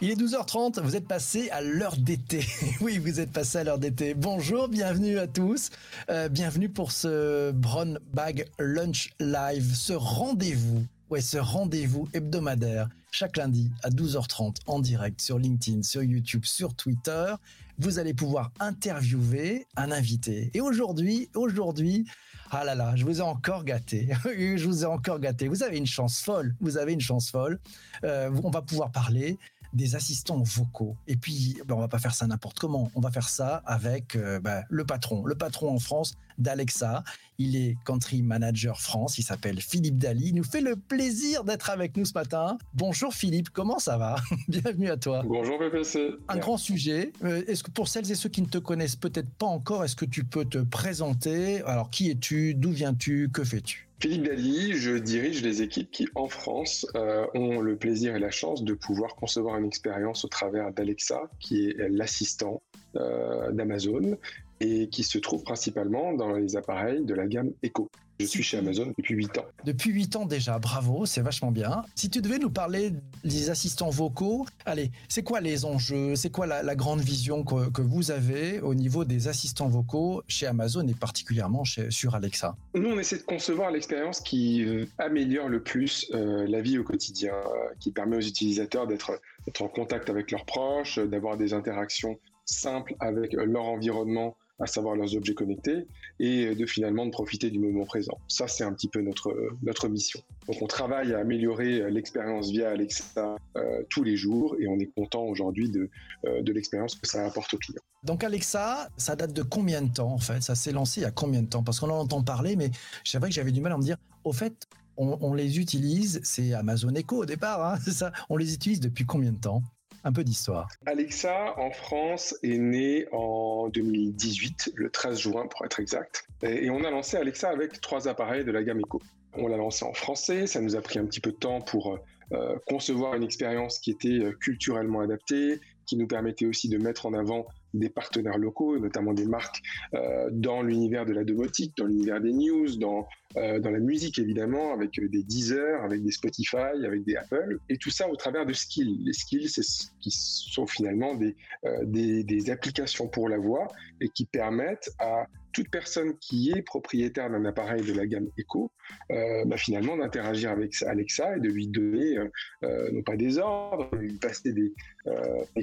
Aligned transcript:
Il 0.00 0.10
est 0.10 0.14
12h30, 0.14 0.80
vous 0.80 0.94
êtes 0.94 1.08
passé 1.08 1.50
à 1.50 1.60
l'heure 1.60 1.96
d'été. 1.96 2.46
oui, 2.80 2.98
vous 2.98 3.18
êtes 3.18 3.32
passé 3.32 3.58
à 3.58 3.64
l'heure 3.64 3.80
d'été. 3.80 4.14
Bonjour, 4.14 4.68
bienvenue 4.68 5.18
à 5.18 5.26
tous. 5.26 5.70
Euh, 6.08 6.28
bienvenue 6.28 6.68
pour 6.68 6.92
ce 6.92 7.50
Brown 7.50 7.98
Bag 8.12 8.46
Lunch 8.60 9.10
Live, 9.18 9.74
ce 9.74 9.94
rendez-vous. 9.94 10.86
Ouais, 11.10 11.20
ce 11.20 11.38
rendez-vous 11.38 12.08
hebdomadaire 12.14 12.88
chaque 13.10 13.36
lundi 13.38 13.72
à 13.82 13.90
12h30 13.90 14.58
en 14.66 14.78
direct 14.78 15.20
sur 15.20 15.38
LinkedIn, 15.38 15.82
sur 15.82 16.04
YouTube, 16.04 16.44
sur 16.44 16.74
Twitter. 16.74 17.34
Vous 17.78 17.98
allez 17.98 18.14
pouvoir 18.14 18.52
interviewer 18.60 19.66
un 19.76 19.90
invité. 19.90 20.52
Et 20.54 20.60
aujourd'hui, 20.60 21.28
aujourd'hui, 21.34 22.06
ah 22.50 22.64
là 22.64 22.74
là, 22.74 22.94
je 22.94 23.04
vous 23.04 23.18
ai 23.18 23.22
encore 23.22 23.64
gâté. 23.64 24.08
je 24.24 24.64
vous 24.64 24.84
ai 24.84 24.86
encore 24.86 25.18
gâté. 25.18 25.48
Vous 25.48 25.64
avez 25.64 25.76
une 25.76 25.86
chance 25.86 26.20
folle. 26.20 26.54
Vous 26.60 26.76
avez 26.78 26.92
une 26.92 27.00
chance 27.00 27.30
folle. 27.30 27.58
Euh, 28.04 28.30
on 28.44 28.50
va 28.50 28.62
pouvoir 28.62 28.92
parler 28.92 29.38
des 29.72 29.94
assistants 29.94 30.42
vocaux. 30.42 30.96
Et 31.06 31.16
puis, 31.16 31.60
ben, 31.66 31.74
on 31.74 31.80
va 31.80 31.88
pas 31.88 31.98
faire 31.98 32.14
ça 32.14 32.26
n'importe 32.26 32.58
comment. 32.58 32.90
On 32.94 33.00
va 33.00 33.10
faire 33.10 33.28
ça 33.28 33.62
avec 33.66 34.16
euh, 34.16 34.40
ben, 34.40 34.64
le 34.68 34.84
patron, 34.84 35.24
le 35.24 35.34
patron 35.34 35.74
en 35.74 35.78
France 35.78 36.14
d'Alexa. 36.38 37.04
Il 37.40 37.54
est 37.54 37.76
country 37.84 38.22
manager 38.22 38.80
France. 38.80 39.16
Il 39.18 39.22
s'appelle 39.22 39.60
Philippe 39.60 39.96
Dali. 39.96 40.30
Il 40.30 40.34
nous 40.34 40.42
fait 40.42 40.60
le 40.60 40.74
plaisir 40.74 41.44
d'être 41.44 41.70
avec 41.70 41.96
nous 41.96 42.04
ce 42.04 42.12
matin. 42.14 42.58
Bonjour 42.74 43.14
Philippe, 43.14 43.50
comment 43.50 43.78
ça 43.78 43.96
va 43.96 44.16
Bienvenue 44.48 44.90
à 44.90 44.96
toi. 44.96 45.22
Bonjour 45.24 45.56
PPC. 45.56 46.14
Un 46.26 46.38
grand 46.38 46.56
sujet. 46.56 47.12
Euh, 47.22 47.44
est-ce 47.46 47.62
que 47.62 47.70
pour 47.70 47.86
celles 47.86 48.10
et 48.10 48.16
ceux 48.16 48.28
qui 48.28 48.42
ne 48.42 48.48
te 48.48 48.58
connaissent 48.58 48.96
peut-être 48.96 49.30
pas 49.30 49.46
encore, 49.46 49.84
est-ce 49.84 49.94
que 49.94 50.04
tu 50.04 50.24
peux 50.24 50.46
te 50.46 50.58
présenter? 50.58 51.62
Alors, 51.62 51.90
qui 51.90 52.10
es-tu? 52.10 52.54
D'où 52.54 52.72
viens-tu? 52.72 53.30
Que 53.32 53.44
fais-tu? 53.44 53.88
Philippe 54.00 54.24
Dali, 54.24 54.72
je 54.72 54.96
dirige 54.96 55.40
les 55.42 55.62
équipes 55.62 55.92
qui, 55.92 56.08
en 56.16 56.26
France, 56.26 56.86
euh, 56.96 57.24
ont 57.34 57.60
le 57.60 57.76
plaisir 57.76 58.16
et 58.16 58.18
la 58.18 58.32
chance 58.32 58.64
de 58.64 58.74
pouvoir 58.74 59.14
concevoir 59.14 59.58
une 59.58 59.66
expérience 59.66 60.24
au 60.24 60.28
travers 60.28 60.72
d'Alexa, 60.72 61.30
qui 61.38 61.68
est 61.68 61.88
l'assistant 61.88 62.62
euh, 62.96 63.52
d'Amazon 63.52 64.16
et 64.60 64.88
qui 64.88 65.04
se 65.04 65.18
trouve 65.18 65.42
principalement 65.42 66.12
dans 66.14 66.32
les 66.32 66.56
appareils 66.56 67.04
de 67.04 67.14
la 67.14 67.26
gamme 67.26 67.52
Echo. 67.62 67.88
Je 68.20 68.26
suis 68.26 68.42
chez 68.42 68.58
Amazon 68.58 68.92
depuis 68.98 69.14
8 69.14 69.38
ans. 69.38 69.44
Depuis 69.64 69.90
8 69.92 70.16
ans 70.16 70.26
déjà, 70.26 70.58
bravo, 70.58 71.06
c'est 71.06 71.20
vachement 71.20 71.52
bien. 71.52 71.84
Si 71.94 72.10
tu 72.10 72.20
devais 72.20 72.38
nous 72.38 72.50
parler 72.50 72.92
des 73.22 73.48
assistants 73.48 73.90
vocaux, 73.90 74.44
allez, 74.66 74.90
c'est 75.08 75.22
quoi 75.22 75.40
les 75.40 75.64
enjeux 75.64 76.16
C'est 76.16 76.30
quoi 76.30 76.46
la, 76.46 76.74
grande 76.74 77.00
vision 77.00 77.44
que, 77.44 77.80
vous 77.80 78.10
avez 78.10 78.60
au 78.60 78.74
niveau 78.74 79.04
des 79.04 79.28
assistants 79.28 79.68
vocaux 79.68 80.22
chez 80.26 80.46
Amazon 80.46 80.86
et 80.88 80.94
particulièrement 80.94 81.62
chez, 81.62 81.92
sur 81.92 82.16
Alexa? 82.16 82.56
Nous, 82.74 82.88
on 82.88 82.98
essaie 82.98 83.18
de 83.18 83.22
concevoir 83.22 83.70
l'expérience 83.70 84.20
qui 84.20 84.64
euh, 84.64 84.86
améliore 84.98 85.48
le 85.48 85.62
plus 85.62 86.10
euh, 86.12 86.44
la 86.48 86.60
vie 86.60 86.76
au 86.78 86.84
quotidien, 86.84 87.34
euh, 87.34 87.74
qui 87.78 87.92
permet 87.92 88.16
aux 88.16 88.20
utilisateurs 88.20 88.88
d'être 88.88 89.20
en 89.60 89.68
contact 89.68 90.10
avec 90.10 90.32
leurs 90.32 90.44
proches, 90.44 90.98
d'avoir 90.98 91.36
des 91.36 91.54
interactions 91.54 92.18
simples 92.44 92.96
avec 92.98 93.34
leur 93.34 93.64
environnement 93.64 94.36
à 94.58 94.66
savoir 94.66 94.96
leurs 94.96 95.14
objets 95.14 95.34
connectés, 95.34 95.86
et 96.18 96.54
de 96.54 96.66
finalement 96.66 97.06
de 97.06 97.10
profiter 97.10 97.50
du 97.50 97.58
moment 97.58 97.84
présent. 97.84 98.18
Ça, 98.28 98.48
c'est 98.48 98.64
un 98.64 98.72
petit 98.72 98.88
peu 98.88 99.00
notre, 99.00 99.34
notre 99.62 99.88
mission. 99.88 100.20
Donc 100.46 100.60
on 100.62 100.66
travaille 100.66 101.14
à 101.14 101.18
améliorer 101.18 101.90
l'expérience 101.90 102.50
via 102.50 102.70
Alexa 102.70 103.36
euh, 103.56 103.82
tous 103.88 104.02
les 104.02 104.16
jours, 104.16 104.56
et 104.58 104.66
on 104.66 104.78
est 104.78 104.90
content 104.96 105.24
aujourd'hui 105.24 105.70
de, 105.70 105.90
euh, 106.26 106.42
de 106.42 106.52
l'expérience 106.52 106.94
que 106.94 107.06
ça 107.06 107.24
apporte 107.24 107.54
aux 107.54 107.58
clients. 107.58 107.82
Donc 108.04 108.24
Alexa, 108.24 108.88
ça 108.96 109.16
date 109.16 109.32
de 109.32 109.42
combien 109.42 109.82
de 109.82 109.92
temps 109.92 110.12
en 110.12 110.18
fait? 110.18 110.42
Ça 110.42 110.54
s'est 110.54 110.72
lancé 110.72 111.00
il 111.00 111.02
y 111.04 111.06
a 111.06 111.10
combien 111.10 111.42
de 111.42 111.48
temps? 111.48 111.62
Parce 111.62 111.80
qu'on 111.80 111.90
en 111.90 111.98
entend 111.98 112.22
parler, 112.22 112.56
mais 112.56 112.70
c'est 113.04 113.18
vrai 113.18 113.28
que 113.28 113.34
j'avais 113.34 113.52
du 113.52 113.60
mal 113.60 113.72
à 113.72 113.76
me 113.76 113.82
dire, 113.82 113.96
au 114.24 114.32
fait, 114.32 114.66
on, 114.96 115.32
les 115.34 115.60
utilise, 115.60 116.20
c'est 116.24 116.52
Amazon 116.54 116.92
Echo 116.94 117.22
au 117.22 117.24
départ, 117.24 117.64
hein, 117.64 117.78
ça, 117.90 118.12
on 118.28 118.36
les 118.36 118.52
utilise 118.54 118.80
depuis 118.80 119.06
combien 119.06 119.32
de 119.32 119.38
temps? 119.38 119.62
Un 120.04 120.12
peu 120.12 120.24
d'histoire. 120.24 120.68
Alexa, 120.86 121.58
en 121.58 121.70
France, 121.70 122.34
est 122.42 122.58
né 122.58 123.06
en 123.12 123.68
2018, 123.68 124.72
le 124.74 124.90
13 124.90 125.18
juin 125.18 125.46
pour 125.46 125.64
être 125.64 125.80
exact. 125.80 126.24
Et 126.42 126.70
on 126.70 126.84
a 126.84 126.90
lancé 126.90 127.16
Alexa 127.16 127.48
avec 127.48 127.80
trois 127.80 128.08
appareils 128.08 128.44
de 128.44 128.52
la 128.52 128.62
gamme 128.62 128.80
Echo. 128.80 129.00
On 129.34 129.48
l'a 129.48 129.56
lancé 129.56 129.84
en 129.84 129.92
français, 129.92 130.46
ça 130.46 130.60
nous 130.60 130.76
a 130.76 130.80
pris 130.80 130.98
un 130.98 131.04
petit 131.04 131.20
peu 131.20 131.30
de 131.30 131.36
temps 131.36 131.60
pour 131.60 131.98
euh, 132.32 132.58
concevoir 132.66 133.14
une 133.14 133.22
expérience 133.22 133.78
qui 133.78 133.90
était 133.90 134.20
euh, 134.20 134.32
culturellement 134.32 135.00
adaptée, 135.00 135.60
qui 135.86 135.96
nous 135.96 136.06
permettait 136.06 136.44
aussi 136.44 136.68
de 136.68 136.76
mettre 136.76 137.06
en 137.06 137.14
avant 137.14 137.46
des 137.72 137.88
partenaires 137.88 138.36
locaux, 138.36 138.78
notamment 138.78 139.14
des 139.14 139.24
marques 139.24 139.62
euh, 139.94 140.28
dans 140.30 140.60
l'univers 140.62 141.06
de 141.06 141.14
la 141.14 141.24
domotique, 141.24 141.72
dans 141.78 141.86
l'univers 141.86 142.20
des 142.20 142.32
news, 142.32 142.76
dans, 142.76 143.08
euh, 143.36 143.58
dans 143.58 143.70
la 143.70 143.78
musique 143.78 144.18
évidemment, 144.18 144.72
avec 144.72 144.98
des 144.98 145.22
Deezer, 145.22 145.82
avec 145.82 146.02
des 146.02 146.10
Spotify, 146.10 146.84
avec 146.84 147.04
des 147.04 147.16
Apple, 147.16 147.58
et 147.68 147.76
tout 147.76 147.90
ça 147.90 148.08
au 148.08 148.16
travers 148.16 148.46
de 148.46 148.52
skills. 148.52 148.98
Les 149.04 149.12
skills, 149.12 149.48
c'est 149.48 149.62
ce 149.62 149.88
qui 150.00 150.10
sont 150.10 150.66
finalement 150.66 151.14
des, 151.14 151.36
euh, 151.64 151.84
des, 151.84 152.50
applications 152.50 153.08
pour 153.08 153.28
la 153.28 153.36
voix 153.36 153.68
et 154.00 154.08
qui 154.08 154.24
permettent 154.24 154.90
à 154.98 155.26
toute 155.52 155.70
personne 155.70 156.16
qui 156.18 156.50
est 156.50 156.62
propriétaire 156.62 157.30
d'un 157.30 157.44
appareil 157.44 157.82
de 157.82 157.92
la 157.92 158.06
gamme 158.06 158.28
Echo, 158.38 158.70
euh, 159.10 159.44
bah, 159.44 159.56
finalement 159.56 159.96
d'interagir 159.96 160.50
avec 160.50 160.80
Alexa 160.82 161.36
et 161.36 161.40
de 161.40 161.48
lui 161.48 161.66
donner, 161.66 162.16
euh, 162.16 162.28
euh, 162.62 162.90
non 162.92 163.02
pas 163.02 163.16
des 163.16 163.38
ordres, 163.38 163.88
mais 163.92 164.06
lui 164.06 164.18
passer 164.18 164.52
des 164.52 164.72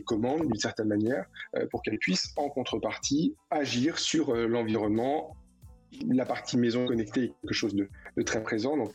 commandes 0.01 0.47
d'une 0.47 0.59
certaine 0.59 0.87
manière 0.87 1.25
pour 1.69 1.81
qu'elle 1.81 1.99
puisse 1.99 2.33
en 2.35 2.49
contrepartie 2.49 3.35
agir 3.51 3.99
sur 3.99 4.33
l'environnement. 4.35 5.35
La 6.07 6.25
partie 6.25 6.57
maison 6.57 6.85
connectée 6.85 7.23
est 7.25 7.33
quelque 7.41 7.53
chose 7.53 7.75
de, 7.75 7.89
très 8.23 8.41
présent, 8.41 8.77
donc 8.77 8.91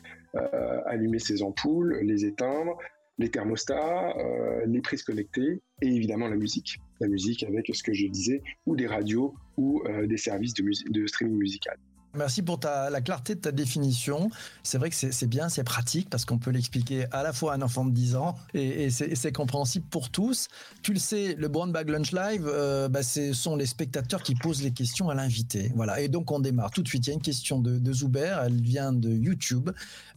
allumer 0.85 1.19
ses 1.19 1.43
ampoules, 1.43 1.99
les 2.03 2.25
éteindre, 2.25 2.77
les 3.21 3.29
thermostats, 3.29 4.17
euh, 4.17 4.65
les 4.65 4.81
prises 4.81 5.03
connectées 5.03 5.61
et 5.81 5.87
évidemment 5.87 6.27
la 6.27 6.35
musique. 6.35 6.79
La 6.99 7.07
musique 7.07 7.43
avec 7.43 7.69
ce 7.73 7.83
que 7.83 7.93
je 7.93 8.07
disais, 8.07 8.41
ou 8.65 8.75
des 8.75 8.87
radios 8.87 9.35
ou 9.57 9.83
euh, 9.85 10.07
des 10.07 10.17
services 10.17 10.53
de 10.53 11.07
streaming 11.07 11.37
musical. 11.37 11.77
Merci 12.13 12.41
pour 12.41 12.59
ta, 12.59 12.89
la 12.89 13.01
clarté 13.01 13.35
de 13.35 13.39
ta 13.39 13.51
définition. 13.51 14.29
C'est 14.63 14.77
vrai 14.77 14.89
que 14.89 14.95
c'est 14.95 15.27
bien, 15.27 15.49
c'est 15.49 15.63
pratique 15.63 16.09
parce 16.09 16.25
qu'on 16.25 16.37
peut 16.37 16.51
l'expliquer 16.51 17.05
à 17.11 17.23
la 17.23 17.31
fois 17.31 17.53
à 17.53 17.55
un 17.55 17.61
enfant 17.61 17.85
de 17.85 17.91
10 17.91 18.15
ans 18.15 18.35
et, 18.53 18.85
et 18.85 18.89
c'est 18.89 19.31
compréhensible 19.31 19.85
pour 19.89 20.09
tous. 20.09 20.47
Tu 20.83 20.93
le 20.93 20.99
sais, 20.99 21.35
le 21.35 21.47
Brown 21.47 21.71
Bag 21.71 21.89
Lunch 21.89 22.11
Live, 22.11 22.45
euh, 22.47 22.89
bah, 22.89 23.03
ce 23.03 23.33
sont 23.33 23.55
les 23.55 23.65
spectateurs 23.65 24.23
qui 24.23 24.35
posent 24.35 24.61
les 24.61 24.71
questions 24.71 25.09
à 25.09 25.15
l'invité. 25.15 25.71
Voilà. 25.75 26.01
Et 26.01 26.09
donc 26.09 26.31
on 26.31 26.39
démarre 26.39 26.71
tout 26.71 26.83
de 26.83 26.87
suite. 26.87 27.07
Il 27.07 27.09
y 27.09 27.13
a 27.13 27.15
une 27.15 27.21
question 27.21 27.59
de, 27.59 27.79
de 27.79 27.93
Zuber, 27.93 28.37
elle 28.43 28.61
vient 28.61 28.91
de 28.91 29.09
YouTube. 29.09 29.69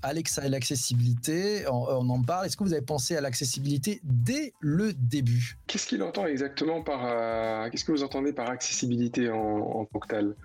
Alexa 0.02 0.44
et 0.44 0.48
l'accessibilité, 0.48 1.64
on, 1.68 1.86
on, 1.88 2.10
en 2.10 2.22
parle. 2.22 2.46
Est-ce 2.46 2.56
que 2.56 2.64
vous 2.64 2.74
avez 2.74 2.82
pensé 2.82 3.16
à 3.16 3.20
l'accessibilité 3.20 4.00
dès 4.04 4.52
le 4.60 4.92
début? 4.92 5.58
Qu'est-ce 5.66 5.86
qu'il 5.86 6.02
entend 6.02 6.26
exactement 6.26 6.82
par. 6.82 7.00
Euh, 7.04 7.70
qu'est-ce 7.70 7.84
que 7.84 7.92
vous 7.92 8.02
entendez 8.02 8.32
par 8.32 8.50
accessibilité 8.50 9.30
en, 9.30 9.36
en 9.36 9.84
bon, 9.84 9.88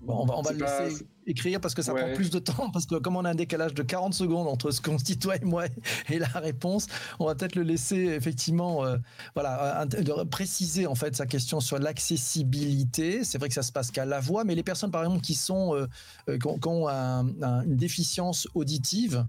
On 0.08 0.24
va, 0.24 0.38
on 0.38 0.42
va 0.42 0.52
le 0.52 0.58
laisser 0.58 1.04
écrire 1.26 1.60
parce 1.60 1.74
que 1.74 1.82
ça 1.82 1.94
prend 1.94 2.12
plus 2.14 2.30
de 2.30 2.38
temps, 2.38 2.70
parce 2.72 2.86
que 2.86 2.96
comme 2.96 3.16
on 3.16 3.24
a 3.24 3.30
un 3.30 3.34
décalage 3.34 3.74
de 3.74 3.82
40 3.82 4.14
secondes 4.14 4.48
entre 4.48 4.70
ce 4.70 4.80
qu'on 4.80 4.98
se 4.98 5.04
dit 5.04 5.18
toi 5.18 5.36
et 5.36 5.44
moi 5.44 5.64
et 6.08 6.18
la 6.18 6.26
réponse, 6.28 6.86
on 7.18 7.26
va 7.26 7.34
peut-être 7.34 7.56
le 7.56 7.62
laisser 7.62 7.96
effectivement, 7.96 8.84
euh, 8.84 8.96
voilà, 9.34 9.86
de 9.86 10.24
préciser 10.24 10.86
en 10.86 10.94
fait 10.94 11.16
sa 11.16 11.26
question 11.26 11.60
sur 11.60 11.78
l'accessibilité. 11.78 13.24
C'est 13.24 13.38
vrai 13.38 13.48
que 13.48 13.54
ça 13.54 13.62
se 13.62 13.72
passe 13.72 13.90
qu'à 13.90 14.04
la 14.04 14.20
voix, 14.20 14.44
mais 14.44 14.54
les 14.54 14.62
personnes 14.62 14.90
par 14.90 15.02
exemple 15.02 15.22
qui 15.22 15.34
sont 15.34 15.74
euh, 15.74 15.86
euh, 16.28 16.38
qui 16.38 16.68
ont, 16.68 16.88
une 16.88 17.76
déficience 17.76 18.48
auditive, 18.54 19.26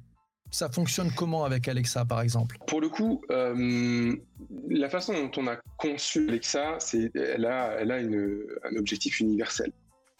ça 0.52 0.70
fonctionne 0.70 1.12
comment 1.16 1.46
avec 1.46 1.68
Alexa, 1.68 2.06
par 2.06 2.22
exemple? 2.22 2.58
Pour 2.68 2.82
le 2.82 2.90
coup, 2.90 3.22
la 3.30 4.90
façon 4.90 5.14
dont 5.14 5.32
on 5.38 5.48
a 5.48 5.58
conçu 5.78 6.28
Alexa, 6.28 6.76
c'est 6.80 7.12
elle 7.16 7.46
a, 7.46 7.76
elle 7.80 7.92
a 7.92 8.00
une, 8.00 8.44
un 8.64 8.76
objectif 8.76 9.20
universel. 9.20 9.72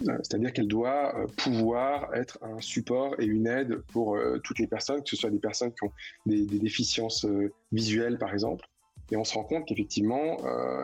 Euh, 0.08 0.18
c'est-à-dire 0.24 0.54
qu'elle 0.54 0.68
doit 0.68 1.16
euh, 1.16 1.28
pouvoir 1.38 2.14
être 2.16 2.40
un 2.42 2.60
support 2.60 3.16
et 3.20 3.26
une 3.26 3.48
aide 3.48 3.82
pour 3.92 4.16
euh, 4.16 4.40
toutes 4.44 4.60
les 4.60 4.68
personnes, 4.68 5.02
que 5.04 5.10
ce 5.10 5.16
soit 5.16 5.30
des 5.30 5.40
personnes 5.40 5.72
qui 5.74 5.84
ont 5.84 5.92
des, 6.26 6.46
déficiences 6.46 7.26
visuelles, 7.72 8.18
par 8.18 8.34
exemple. 8.34 8.68
Et 9.12 9.18
on 9.18 9.24
se 9.24 9.34
rend 9.34 9.44
compte 9.44 9.66
qu'effectivement, 9.68 10.38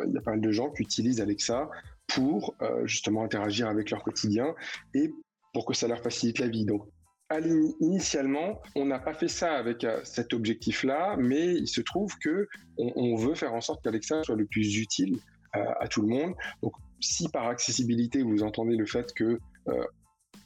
il 0.06 0.12
y 0.12 0.18
a 0.18 0.22
pas 0.22 0.32
mal 0.32 0.42
de 0.42 0.52
gens 0.52 0.70
qui 0.72 0.82
utilisent 0.82 1.22
Alexa 1.22 1.70
pour 2.08 2.56
justement 2.84 3.24
interagir 3.24 3.68
avec 3.68 3.90
leur 3.92 4.04
quotidien 4.04 4.54
et 4.94 5.14
pour 5.54 5.66
que 5.66 5.74
ça 5.74 5.88
leur 5.88 6.02
facilite 6.02 6.40
la 6.40 6.48
vie. 6.48 6.66
Donc, 6.66 6.84
initialement, 7.80 8.62
on 8.76 8.86
n'a 8.86 9.00
pas 9.00 9.14
fait 9.14 9.28
ça 9.28 9.54
avec 9.54 9.86
cet 10.04 10.34
objectif-là, 10.34 11.16
mais 11.18 11.54
il 11.54 11.68
se 11.68 11.80
trouve 11.80 12.18
que 12.18 12.48
on, 12.78 13.16
veut 13.16 13.36
faire 13.36 13.54
en 13.54 13.62
sorte 13.62 13.84
qu'Alexa 13.84 14.24
soit 14.24 14.36
le 14.36 14.46
plus 14.46 14.78
utile 14.78 15.20
à 15.54 15.88
tout 15.88 16.02
le 16.02 16.08
monde. 16.08 16.34
Si 17.00 17.30
par 17.30 17.48
accessibilité 17.48 18.24
vous 18.24 18.44
entendez 18.44 18.76
le 18.76 18.86
fait 18.86 19.14
que 19.14 19.40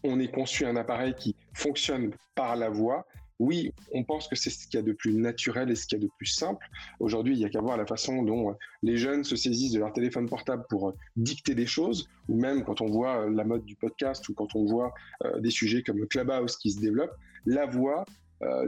on 0.04 0.20
ait 0.20 0.32
conçu 0.32 0.66
un 0.66 0.76
appareil 0.76 1.14
qui 1.14 1.36
fonctionne 1.54 2.12
par 2.36 2.56
la 2.56 2.70
voix, 2.70 3.06
oui, 3.42 3.74
on 3.92 4.04
pense 4.04 4.28
que 4.28 4.36
c'est 4.36 4.52
ce 4.52 4.68
qu'il 4.68 4.76
y 4.76 4.84
a 4.84 4.86
de 4.86 4.92
plus 4.92 5.16
naturel 5.16 5.72
et 5.72 5.76
ce 5.76 5.88
qu'il 5.88 5.98
y 5.98 6.02
a 6.02 6.06
de 6.06 6.12
plus 6.16 6.28
simple. 6.28 6.64
Aujourd'hui, 7.00 7.34
il 7.34 7.40
y 7.40 7.46
a 7.46 7.50
qu'à 7.50 7.60
voir 7.60 7.76
la 7.76 7.88
façon 7.88 8.22
dont 8.22 8.52
euh, 8.52 8.54
les 8.84 8.98
jeunes 8.98 9.24
se 9.24 9.36
saisissent 9.36 9.72
de 9.72 9.80
leur 9.80 9.94
téléphone 9.94 10.30
portable 10.30 10.64
pour 10.70 10.90
euh, 10.90 10.94
dicter 11.16 11.56
des 11.56 11.66
choses, 11.66 12.08
ou 12.30 12.40
même 12.40 12.64
quand 12.64 12.82
on 12.82 12.92
voit 12.92 13.26
euh, 13.26 13.32
la 13.32 13.44
mode 13.44 13.66
du 13.66 13.76
podcast 13.76 14.30
ou 14.30 14.36
quand 14.36 14.56
on 14.56 14.66
voit 14.66 14.94
des 15.40 15.50
sujets 15.50 15.82
comme 15.82 15.98
le 15.98 16.06
Clubhouse 16.06 16.56
qui 16.58 16.72
se 16.72 16.80
développe, 16.80 17.12
la 17.46 17.66
voix 17.66 18.06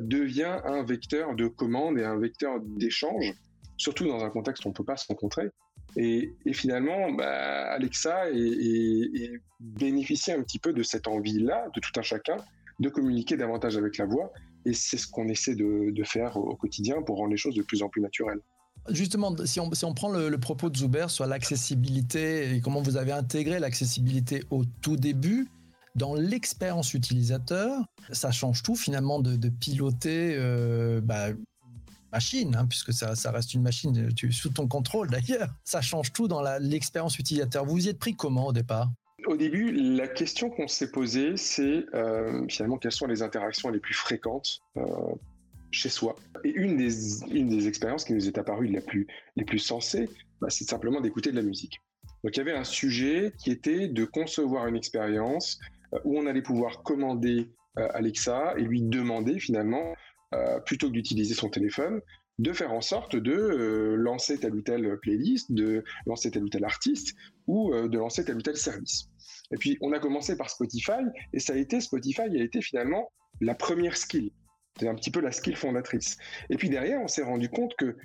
devient 0.01 0.59
un 0.65 0.83
vecteur 0.83 1.35
de 1.35 1.47
commande 1.47 1.97
et 1.97 2.03
un 2.03 2.18
vecteur 2.18 2.59
d'échange, 2.62 3.33
surtout 3.77 4.07
dans 4.07 4.24
un 4.24 4.30
contexte 4.30 4.65
où 4.65 4.68
on 4.68 4.71
ne 4.71 4.75
peut 4.75 4.83
pas 4.83 4.97
se 4.97 5.07
rencontrer. 5.07 5.50
Et, 5.95 6.34
finalement, 6.54 7.12
bah, 7.12 7.72
Alexa 7.72 8.25
bénéficie 9.60 10.31
un 10.31 10.42
petit 10.42 10.60
peu 10.60 10.74
de 10.74 10.84
cette 10.84 11.07
envie-là, 11.07 11.68
de 11.75 11.80
tout 11.80 11.92
un 11.98 12.01
chacun, 12.01 12.38
de 12.80 12.90
communiquer 12.90 13.38
davantage 13.38 13.78
avec 13.78 13.98
la 13.98 14.06
voix 14.06 14.31
et 14.66 14.74
c'est 14.74 14.98
ce 14.98 15.07
qu'on 15.07 15.28
essaie 15.28 15.56
de, 15.56 16.04
faire 16.04 16.38
au 16.38 16.56
quotidien 16.56 17.01
pour 17.01 17.18
rendre 17.18 17.31
les 17.31 17.38
choses 17.38 17.56
de 17.56 17.63
plus 17.63 17.81
en 17.81 17.90
plus 17.90 18.01
naturelles. 18.01 18.40
Justement, 18.90 19.34
si 19.45 19.60
on, 19.60 19.72
si 19.74 19.86
on 19.86 19.94
prend 19.94 20.10
le, 20.10 20.38
propos 20.38 20.69
de 20.69 20.78
Zuber 20.78 21.10
sur 21.10 21.25
l'accessibilité 21.25 22.54
et 22.54 22.62
comment 22.62 22.81
vous 22.81 22.98
avez 22.98 23.12
intégré 23.13 23.60
l'accessibilité 23.60 24.44
au 24.50 24.63
tout 24.81 24.98
début, 24.98 25.48
dans 25.95 26.16
l'expérience 26.16 26.94
utilisateur, 26.94 27.86
ça 28.12 28.31
change 28.31 28.63
tout 28.63 28.75
finalement 28.75 29.19
de, 29.19 29.50
piloter 29.50 30.36
euh, 30.36 31.00
bah, 31.01 31.30
machine, 32.13 32.56
hein, 32.56 32.65
puisque 32.68 32.94
ça, 32.94 33.31
reste 33.31 33.54
une 33.54 33.63
machine 33.63 34.10
sous 34.31 34.50
ton 34.50 34.68
contrôle 34.68 35.10
d'ailleurs. 35.10 35.50
Ça 35.63 35.81
change 35.81 36.13
tout 36.13 36.27
dans 36.27 36.42
l'expérience 36.60 37.18
utilisateur. 37.19 37.65
Vous 37.65 37.86
y 37.86 37.89
êtes 37.89 38.00
pris 38.00 38.15
comment 38.15 38.48
au 38.48 38.54
départ? 38.54 38.89
Au 39.25 39.38
début, 39.38 39.71
la 39.71 40.07
question 40.07 40.50
qu'on 40.50 40.68
s'est 40.68 40.92
posée, 40.92 41.38
c'est 41.38 41.86
euh, 41.94 42.45
finalement 42.50 42.77
quelles 42.77 42.92
sont 42.92 43.07
les 43.07 43.21
interactions 43.21 43.69
les 43.69 43.80
plus 43.80 43.94
fréquentes 43.94 44.60
euh, 44.77 44.83
chez 45.71 45.89
soi? 45.89 46.15
Et 46.44 46.50
une 46.50 46.77
des, 46.77 47.24
une 47.31 47.50
des 47.50 47.68
expériences 47.68 48.04
qui 48.04 48.13
nous 48.13 48.27
est 48.27 48.38
apparue 48.38 48.68
la 48.68 48.81
plus, 48.81 49.07
les 49.36 49.45
plus 49.45 49.59
sensées, 49.59 50.09
bah, 50.42 50.50
c'est 50.50 50.66
simplement 50.66 51.00
d'écouter 51.00 51.31
de 51.31 51.38
la 51.38 51.42
musique. 51.42 51.80
Donc 52.24 52.36
il 52.36 52.39
y 52.39 52.42
avait 52.42 52.57
un 52.57 52.66
sujet 52.66 53.33
qui 53.38 53.50
était 53.51 53.88
de 53.88 54.06
concevoir 54.06 54.68
une 54.68 54.75
expérience 54.75 55.59
euh, 55.94 56.00
où 56.04 56.19
on 56.19 56.27
allait 56.27 56.42
pouvoir 56.42 56.83
commander 56.83 57.50
Alexa 57.75 58.54
et 58.56 58.62
lui 58.62 58.83
demander 58.83 59.39
finalement, 59.39 59.95
plutôt 60.65 60.88
que 60.88 60.94
d'utiliser 60.94 61.33
son 61.33 61.50
téléphone, 61.50 62.01
de 62.39 62.51
faire 62.51 62.74
en 62.74 62.81
sorte 62.81 63.15
de 63.15 63.95
lancer 63.97 64.39
telle 64.39 64.56
ou 64.56 64.62
telle 64.62 64.97
playlist, 65.01 65.51
de 65.51 65.83
lancer 66.06 66.31
tel 66.31 66.44
ou 66.44 66.50
tel 66.50 66.65
artiste 66.65 67.15
ou 67.47 67.74
de 67.74 67.97
lancer 67.97 68.25
tel 68.25 68.38
ou 68.38 68.41
tel 68.41 68.57
service. 68.57 69.09
Et 69.51 69.57
puis, 69.57 69.77
on 69.81 69.91
a 69.91 70.00
commencé 70.00 70.35
par 70.35 70.50
Spotify, 70.50 71.03
et 71.31 71.39
ça 71.39 71.53
a 71.53 71.57
été, 71.57 71.80
Spotify 71.80 72.21
a 72.21 72.44
été 72.44 72.62
finalement 72.62 73.12
la 73.39 73.53
première 73.53 73.97
skill. 73.97 74.31
C'est 74.80 74.88
un 74.88 74.95
petit 74.95 75.12
peu 75.12 75.19
la 75.19 75.31
skill 75.31 75.56
fondatrice. 75.56 76.18
Et 76.50 76.57
puis 76.57 76.69
derrière, 76.69 77.00
on 77.01 77.07
s'est 77.07 77.21
rendu 77.21 77.50
compte 77.50 77.75
que 77.77 77.95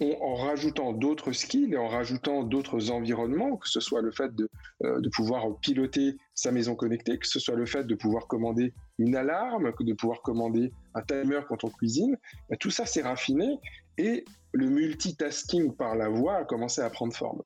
en 0.00 0.34
rajoutant 0.34 0.92
d'autres 0.92 1.32
skills 1.32 1.72
et 1.72 1.76
en 1.76 1.86
rajoutant 1.86 2.42
d'autres 2.42 2.90
environnements, 2.90 3.56
que 3.56 3.68
ce 3.68 3.80
soit 3.80 4.02
le 4.02 4.10
fait 4.10 4.34
de, 4.34 4.48
euh, 4.84 5.00
pouvoir 5.12 5.58
piloter 5.60 6.16
sa 6.34 6.50
maison 6.50 6.74
connectée, 6.74 7.18
que 7.18 7.26
ce 7.26 7.38
soit 7.38 7.54
le 7.54 7.66
fait 7.66 7.84
de 7.84 7.94
pouvoir 7.94 8.26
commander 8.26 8.74
une 8.98 9.14
alarme, 9.14 9.72
que 9.72 9.84
de 9.84 9.92
pouvoir 9.92 10.22
commander 10.22 10.72
un 10.94 11.02
timer 11.02 11.40
quand 11.48 11.64
on 11.64 11.70
cuisine, 11.70 12.16
bah, 12.50 12.56
tout 12.58 12.70
ça 12.70 12.86
s'est 12.86 13.02
raffiné 13.02 13.58
et 13.98 14.24
le 14.52 14.68
multitasking 14.68 15.74
par 15.76 15.94
la 15.94 16.08
voix 16.08 16.38
a 16.38 16.44
commencé 16.44 16.80
à 16.80 16.90
prendre 16.90 17.14
forme. 17.14 17.42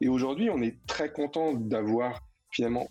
Et 0.00 0.08
aujourd'hui, 0.08 0.50
on 0.50 0.60
est 0.60 0.76
très 0.86 1.10
content 1.10 1.54
d'avoir 1.54 2.20
finalement 2.50 2.88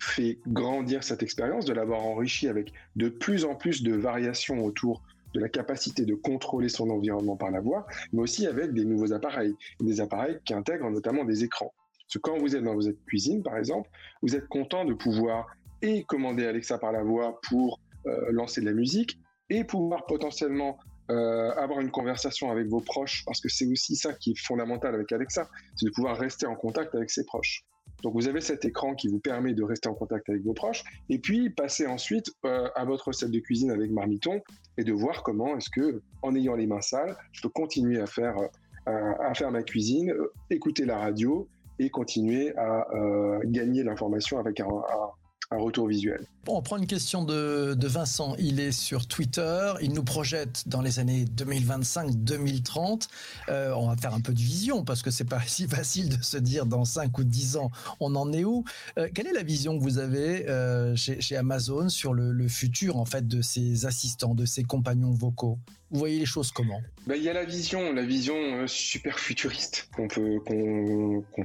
fait 0.00 0.38
grandir 0.46 1.02
cette 1.02 1.22
expérience, 1.22 1.64
de 1.64 1.72
l'avoir 1.72 2.04
enrichi 2.04 2.48
avec 2.48 2.72
de 2.96 3.08
plus 3.08 3.44
en 3.44 3.54
plus 3.54 3.82
de 3.82 3.94
variations 3.94 4.64
autour 4.64 5.02
de 5.34 5.40
la 5.40 5.48
capacité 5.48 6.04
de 6.04 6.14
contrôler 6.14 6.68
son 6.68 6.90
environnement 6.90 7.36
par 7.36 7.50
la 7.50 7.60
voix, 7.60 7.86
mais 8.12 8.22
aussi 8.22 8.46
avec 8.46 8.72
des 8.72 8.84
nouveaux 8.84 9.12
appareils, 9.12 9.54
des 9.80 10.00
appareils 10.00 10.38
qui 10.44 10.54
intègrent 10.54 10.90
notamment 10.90 11.24
des 11.24 11.44
écrans. 11.44 11.72
Parce 12.08 12.14
que 12.14 12.18
quand 12.18 12.38
vous 12.38 12.56
êtes 12.56 12.62
dans 12.62 12.74
votre 12.74 13.04
cuisine, 13.06 13.42
par 13.42 13.56
exemple, 13.56 13.90
vous 14.22 14.34
êtes 14.34 14.48
content 14.48 14.84
de 14.84 14.94
pouvoir 14.94 15.46
et 15.82 16.04
commander 16.04 16.46
Alexa 16.46 16.78
par 16.78 16.92
la 16.92 17.02
voix 17.02 17.40
pour 17.48 17.80
euh, 18.06 18.32
lancer 18.32 18.60
de 18.60 18.66
la 18.66 18.72
musique, 18.72 19.18
et 19.50 19.64
pouvoir 19.64 20.06
potentiellement 20.06 20.78
euh, 21.10 21.50
avoir 21.52 21.80
une 21.80 21.90
conversation 21.90 22.50
avec 22.50 22.66
vos 22.68 22.80
proches, 22.80 23.24
parce 23.24 23.40
que 23.40 23.48
c'est 23.48 23.66
aussi 23.66 23.96
ça 23.96 24.12
qui 24.12 24.32
est 24.32 24.38
fondamental 24.38 24.94
avec 24.94 25.10
Alexa, 25.12 25.48
c'est 25.74 25.86
de 25.86 25.90
pouvoir 25.90 26.18
rester 26.18 26.46
en 26.46 26.54
contact 26.54 26.94
avec 26.94 27.10
ses 27.10 27.24
proches. 27.24 27.64
Donc 28.02 28.14
vous 28.14 28.28
avez 28.28 28.40
cet 28.40 28.64
écran 28.64 28.94
qui 28.94 29.08
vous 29.08 29.18
permet 29.18 29.54
de 29.54 29.62
rester 29.62 29.88
en 29.88 29.94
contact 29.94 30.28
avec 30.28 30.42
vos 30.42 30.54
proches 30.54 30.84
et 31.08 31.18
puis 31.18 31.50
passer 31.50 31.86
ensuite 31.86 32.30
euh, 32.44 32.68
à 32.74 32.84
votre 32.84 33.08
recette 33.08 33.30
de 33.30 33.40
cuisine 33.40 33.70
avec 33.70 33.90
Marmiton 33.90 34.40
et 34.76 34.84
de 34.84 34.92
voir 34.92 35.22
comment 35.22 35.56
est-ce 35.56 35.70
que 35.70 36.00
en 36.22 36.34
ayant 36.34 36.54
les 36.54 36.66
mains 36.66 36.80
sales, 36.80 37.16
je 37.32 37.42
peux 37.42 37.48
continuer 37.48 38.00
à 38.00 38.06
faire 38.06 38.36
euh, 38.88 39.12
à 39.20 39.34
faire 39.34 39.50
ma 39.50 39.62
cuisine, 39.62 40.10
euh, 40.10 40.32
écouter 40.50 40.84
la 40.84 40.98
radio 40.98 41.48
et 41.80 41.90
continuer 41.90 42.56
à 42.56 42.88
gagner 43.44 43.84
l'information 43.84 44.40
avec 44.40 44.58
un, 44.58 44.66
un 44.66 45.10
retour 45.56 45.88
visuel. 45.88 46.26
On 46.46 46.62
prend 46.62 46.76
une 46.76 46.86
question 46.86 47.24
de, 47.24 47.76
Vincent. 47.86 48.34
Il 48.38 48.60
est 48.60 48.72
sur 48.72 49.06
Twitter. 49.06 49.72
Il 49.80 49.92
nous 49.92 50.02
projette 50.02 50.64
dans 50.66 50.82
les 50.82 50.98
années 50.98 51.24
2025-2030. 51.24 53.08
Euh, 53.48 53.72
on 53.74 53.88
va 53.88 53.96
faire 53.96 54.14
un 54.14 54.20
peu 54.20 54.32
de 54.32 54.38
vision 54.38 54.84
parce 54.84 55.02
que 55.02 55.10
c'est 55.10 55.24
pas 55.24 55.40
si 55.46 55.66
facile 55.66 56.16
de 56.16 56.22
se 56.22 56.36
dire 56.36 56.66
dans 56.66 56.84
5 56.84 57.16
ou 57.18 57.24
10 57.24 57.56
ans 57.56 57.70
on 58.00 58.14
en 58.14 58.32
est 58.32 58.44
où. 58.44 58.64
Euh, 58.98 59.08
quelle 59.14 59.26
est 59.26 59.32
la 59.32 59.42
vision 59.42 59.78
que 59.78 59.82
vous 59.82 59.98
avez 59.98 60.48
euh, 60.48 60.94
chez, 60.96 61.36
Amazon 61.36 61.88
sur 61.88 62.14
le, 62.14 62.32
le, 62.32 62.48
futur 62.48 62.96
en 62.96 63.04
fait 63.04 63.26
de 63.28 63.42
ces 63.42 63.86
assistants, 63.86 64.34
de 64.34 64.44
ces 64.44 64.64
compagnons 64.64 65.12
vocaux? 65.12 65.58
Vous 65.90 65.98
voyez 65.98 66.18
les 66.18 66.26
choses 66.26 66.52
comment? 66.52 66.82
Bah, 67.06 67.16
Il 67.16 67.22
y 67.22 67.30
a 67.30 67.32
la 67.32 67.44
vision, 67.44 67.92
la 67.92 68.04
vision 68.04 68.36
euh, 68.36 68.66
super 68.66 69.18
futuriste 69.18 69.88
qu'on 69.96 70.06
peut, 70.06 70.38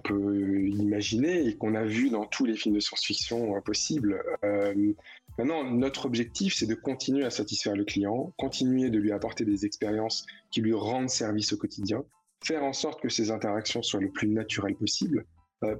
peut 0.03 0.67
imaginer 0.67 1.47
et 1.47 1.55
qu'on 1.55 1.75
a 1.75 1.85
vu 1.85 2.09
dans 2.09 2.25
tous 2.25 2.45
les 2.45 2.55
films 2.55 2.75
de 2.75 2.81
science-fiction 2.81 3.55
euh, 3.55 3.61
possibles. 3.61 4.21
Euh, 4.43 4.93
maintenant, 5.37 5.63
notre 5.63 6.05
objectif, 6.05 6.55
c'est 6.55 6.65
de 6.65 6.75
continuer 6.75 7.23
à 7.23 7.29
satisfaire 7.29 7.75
le 7.75 7.85
client, 7.85 8.33
continuer 8.37 8.89
de 8.89 8.99
lui 8.99 9.13
apporter 9.13 9.45
des 9.45 9.65
expériences 9.65 10.25
qui 10.51 10.61
lui 10.61 10.73
rendent 10.73 11.09
service 11.09 11.53
au 11.53 11.57
quotidien, 11.57 12.03
faire 12.43 12.63
en 12.63 12.73
sorte 12.73 13.01
que 13.01 13.09
ces 13.09 13.31
interactions 13.31 13.81
soient 13.81 14.01
le 14.01 14.11
plus 14.11 14.27
naturelles 14.27 14.75
possible. 14.75 15.25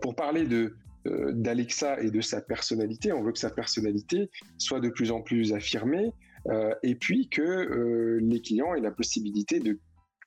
pour 0.01 0.15
parler 0.15 0.45
de, 0.47 0.77
d'Alexa 1.33 1.99
et 1.99 2.09
de 2.09 2.21
sa 2.21 2.39
personnalité, 2.39 3.11
on 3.11 3.21
veut 3.21 3.33
que 3.33 3.39
sa 3.39 3.49
personnalité 3.49 4.29
soit 4.57 4.79
de 4.79 4.87
plus 4.87 5.11
en 5.11 5.21
plus 5.21 5.51
affirmée, 5.51 6.13
euh, 6.49 6.73
et 6.83 6.95
puis 6.95 7.29
que 7.29 7.41
euh, 7.41 8.19
les 8.21 8.41
clients 8.41 8.75
aient 8.75 8.81
la 8.81 8.91
possibilité 8.91 9.59
de 9.59 9.79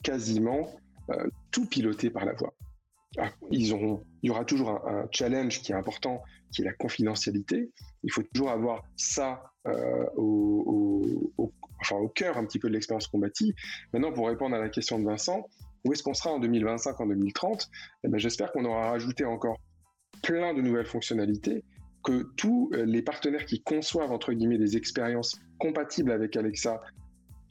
quasiment 0.03 0.69
euh, 1.11 1.29
tout 1.51 1.67
piloter 1.67 2.11
par 2.11 2.25
la 2.25 2.35
voix. 2.35 2.55
Ah, 3.19 3.31
il 3.51 3.67
y 4.23 4.31
aura 4.31 4.45
toujours 4.45 4.87
un, 4.87 5.07
challenge 5.11 5.63
qui 5.63 5.73
est 5.73 5.75
important, 5.75 6.23
qui 6.53 6.63
est 6.63 6.65
la 6.65 6.75
confidentialité. 6.75 7.71
Il 8.03 8.13
faut 8.13 8.23
toujours 8.35 8.51
avoir 8.51 8.83
ça 8.97 9.43
au 9.65 11.53
cœur 12.15 12.37
un 12.37 12.45
petit 12.45 12.59
peu 12.59 12.69
de 12.69 12.75
l'expérience 12.75 13.07
qu'on 13.07 13.19
bâtit. 13.19 13.55
Maintenant, 13.93 14.13
pour 14.13 14.29
répondre 14.29 14.55
à 14.55 14.59
la 14.59 14.69
question 14.69 14.99
de 14.99 15.05
Vincent, 15.05 15.49
où 15.85 15.93
est-ce 15.93 16.03
qu'on 16.03 16.15
sera 16.15 16.31
en 16.31 16.41
2025, 16.41 17.01
en 17.01 17.07
2030 17.07 17.69
eh 18.05 18.09
ben, 18.09 18.19
J'espère 18.19 18.53
qu'on 18.53 18.65
aura 18.65 18.91
rajouté 18.91 19.25
encore 19.25 19.59
plein 20.23 20.53
de 20.53 20.61
nouvelles 20.61 20.87
fonctionnalités 20.87 21.65
que 22.07 22.23
tous 22.37 22.71
euh, 22.73 22.85
les 22.85 23.03
partenaires 23.03 23.45
qui 23.45 23.61
conçoivent 23.61 24.13
entre 24.13 24.33
guillemets 24.33 24.59
des 24.59 24.77
expériences 24.77 25.41
compatibles 25.59 26.13
avec 26.13 26.37
Alexa 26.37 26.81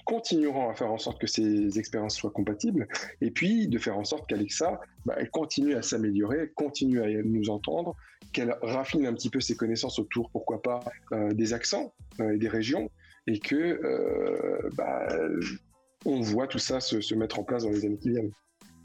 continueront 0.06 0.70
à 0.70 0.76
faire 0.76 0.92
en 0.92 0.98
sorte 0.98 1.20
que 1.20 1.28
ces 1.28 1.78
expériences 1.78 2.16
soient 2.16 2.32
compatibles 2.32 2.88
et 3.20 3.32
puis 3.32 3.68
de 3.68 3.78
faire 3.78 3.98
en 3.98 4.06
sorte 4.06 4.30
qu'Alexa 4.30 4.80
bah, 5.06 5.16
elle 5.18 5.30
continue 5.30 5.74
à 5.76 5.82
s'améliorer, 5.82 6.52
continue 6.56 7.02
à 7.02 7.08
nous 7.24 7.50
entendre, 7.50 7.96
qu'elle 8.32 8.56
raffine 8.62 9.06
un 9.08 9.14
petit 9.14 9.30
peu 9.30 9.42
ses 9.42 9.58
connaissances 9.58 10.00
autour, 10.00 10.30
pourquoi 10.30 10.62
pas, 10.62 10.80
euh, 11.12 11.34
des 11.34 11.54
accents 11.54 11.94
euh, 12.22 12.36
et 12.36 12.38
des 12.38 12.48
régions 12.48 12.90
et 13.28 13.40
que 13.40 14.70
bah, 14.76 15.08
on 16.06 16.22
voit 16.22 16.46
tout 16.46 16.60
ça 16.60 16.80
se, 16.80 17.02
se 17.02 17.16
mettre 17.16 17.40
en 17.40 17.44
place 17.44 17.64
dans 17.64 17.72
les 17.72 17.84
années 17.84 17.98
qui 17.98 18.12
viennent. 18.12 18.32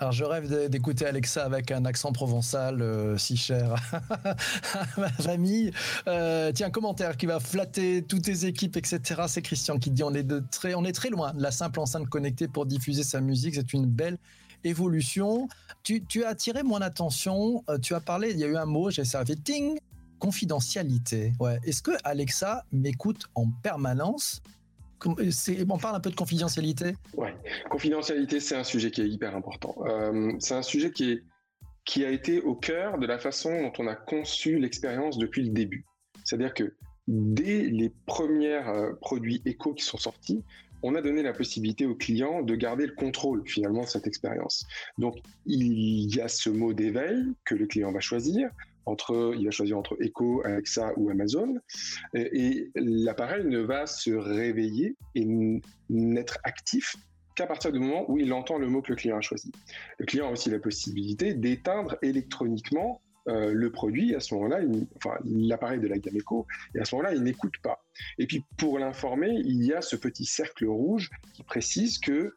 Alors 0.00 0.12
je 0.12 0.24
rêve 0.24 0.70
d'écouter 0.70 1.04
Alexa 1.04 1.44
avec 1.44 1.70
un 1.70 1.84
accent 1.84 2.10
provençal 2.10 2.80
euh, 2.80 3.18
si 3.18 3.36
cher 3.36 3.74
à 3.92 4.86
ma 4.96 5.10
famille. 5.10 5.72
Euh, 6.08 6.52
tiens, 6.52 6.70
commentaire 6.70 7.18
qui 7.18 7.26
va 7.26 7.38
flatter 7.38 8.02
toutes 8.02 8.22
tes 8.22 8.46
équipes, 8.46 8.78
etc. 8.78 9.24
C'est 9.28 9.42
Christian 9.42 9.78
qui 9.78 9.90
dit 9.90 10.02
on 10.02 10.14
est, 10.14 10.22
de 10.22 10.42
très, 10.50 10.74
on 10.74 10.86
est 10.86 10.92
très 10.92 11.10
loin 11.10 11.34
de 11.34 11.42
la 11.42 11.50
simple 11.50 11.80
enceinte 11.80 12.08
connectée 12.08 12.48
pour 12.48 12.64
diffuser 12.64 13.02
sa 13.02 13.20
musique. 13.20 13.56
C'est 13.56 13.74
une 13.74 13.84
belle 13.84 14.16
évolution. 14.64 15.48
Tu, 15.82 16.02
as 16.24 16.28
attiré 16.28 16.62
mon 16.62 16.80
attention. 16.80 17.62
Euh, 17.68 17.76
tu 17.76 17.94
as 17.94 18.00
parlé, 18.00 18.30
il 18.30 18.38
y 18.38 18.44
a 18.44 18.46
eu 18.46 18.56
un 18.56 18.64
mot, 18.64 18.90
j'ai 18.90 19.04
servi 19.04 19.36
ting, 19.36 19.78
confidentialité. 20.18 21.34
Ouais. 21.38 21.60
Est-ce 21.62 21.82
que 21.82 21.92
Alexa 22.04 22.64
m'écoute 22.72 23.26
en 23.34 23.50
permanence? 23.62 24.40
On 25.06 25.78
parle 25.78 25.96
un 25.96 26.00
peu 26.00 26.10
de 26.10 26.16
confidentialité? 26.16 26.94
Ouais, 27.16 27.34
confidentialité, 27.70 28.40
c'est 28.40 28.56
un 28.56 28.64
sujet 28.64 28.90
qui 28.90 29.02
est 29.02 29.08
hyper 29.08 29.34
important. 29.36 29.74
Euh, 29.86 30.32
c'est 30.38 30.54
un 30.54 30.62
sujet 30.62 30.90
qui 30.90 31.12
est, 31.12 31.24
qui 31.84 32.04
a 32.04 32.10
été 32.10 32.40
au 32.40 32.54
cœur 32.54 32.98
de 32.98 33.06
la 33.06 33.18
façon 33.18 33.50
dont 33.62 33.72
on 33.78 33.86
a 33.86 33.94
conçu 33.94 34.58
l'expérience 34.58 35.18
depuis 35.18 35.42
le 35.42 35.50
début. 35.50 35.84
C'est-à-dire 36.24 36.54
que 36.54 36.74
dès 37.08 37.64
les 37.64 37.92
premiers 38.06 38.62
euh, 38.66 38.92
produits 39.00 39.42
éco 39.44 39.74
qui 39.74 39.84
sont 39.84 39.98
sortis, 39.98 40.44
on 40.82 40.94
a 40.94 41.02
donné 41.02 41.22
la 41.22 41.32
possibilité 41.32 41.86
au 41.86 41.94
client 41.94 42.42
de 42.42 42.54
garder 42.54 42.86
le 42.86 42.94
contrôle 42.94 43.42
finalement 43.46 43.82
de 43.82 43.88
cette 43.88 44.06
expérience. 44.06 44.64
Donc 44.98 45.16
il 45.46 46.14
y 46.14 46.20
a 46.20 46.28
ce 46.28 46.50
mot 46.50 46.72
d'éveil 46.72 47.22
que 47.44 47.54
le 47.54 47.66
client 47.66 47.92
va 47.92 48.00
choisir. 48.00 48.50
Entre, 48.86 49.34
il 49.36 49.44
va 49.44 49.50
choisir 49.50 49.78
entre 49.78 49.96
Echo, 50.00 50.42
Alexa 50.44 50.92
ou 50.96 51.10
Amazon, 51.10 51.54
et, 52.14 52.70
l'appareil 52.74 53.44
ne 53.44 53.60
va 53.60 53.86
se 53.86 54.10
réveiller 54.10 54.96
et 55.14 55.26
n'être 55.88 56.38
actif 56.44 56.96
qu'à 57.36 57.46
partir 57.46 57.72
du 57.72 57.78
moment 57.78 58.10
où 58.10 58.18
il 58.18 58.32
entend 58.32 58.58
le 58.58 58.68
mot 58.68 58.82
que 58.82 58.90
le 58.90 58.96
client 58.96 59.16
a 59.16 59.20
choisi. 59.20 59.52
Le 59.98 60.06
client 60.06 60.28
a 60.28 60.32
aussi 60.32 60.50
la 60.50 60.58
possibilité 60.58 61.34
d'éteindre 61.34 61.96
électroniquement 62.02 63.00
euh, 63.28 63.52
le 63.52 63.70
produit, 63.70 64.14
à 64.14 64.20
ce 64.20 64.34
moment-là, 64.34 64.60
enfin, 64.96 65.16
l'appareil 65.24 65.78
de 65.78 65.86
la 65.86 65.98
gamme 65.98 66.16
Echo, 66.16 66.46
et 66.74 66.80
à 66.80 66.84
ce 66.84 66.94
moment-là, 66.94 67.14
il 67.14 67.22
n'écoute 67.22 67.54
pas. 67.62 67.84
Et 68.18 68.26
puis, 68.26 68.44
pour 68.56 68.78
l'informer, 68.78 69.30
il 69.30 69.64
y 69.64 69.72
a 69.72 69.82
ce 69.82 69.96
petit 69.96 70.24
cercle 70.24 70.66
rouge 70.66 71.10
qui 71.34 71.42
précise 71.42 71.98
que, 71.98 72.34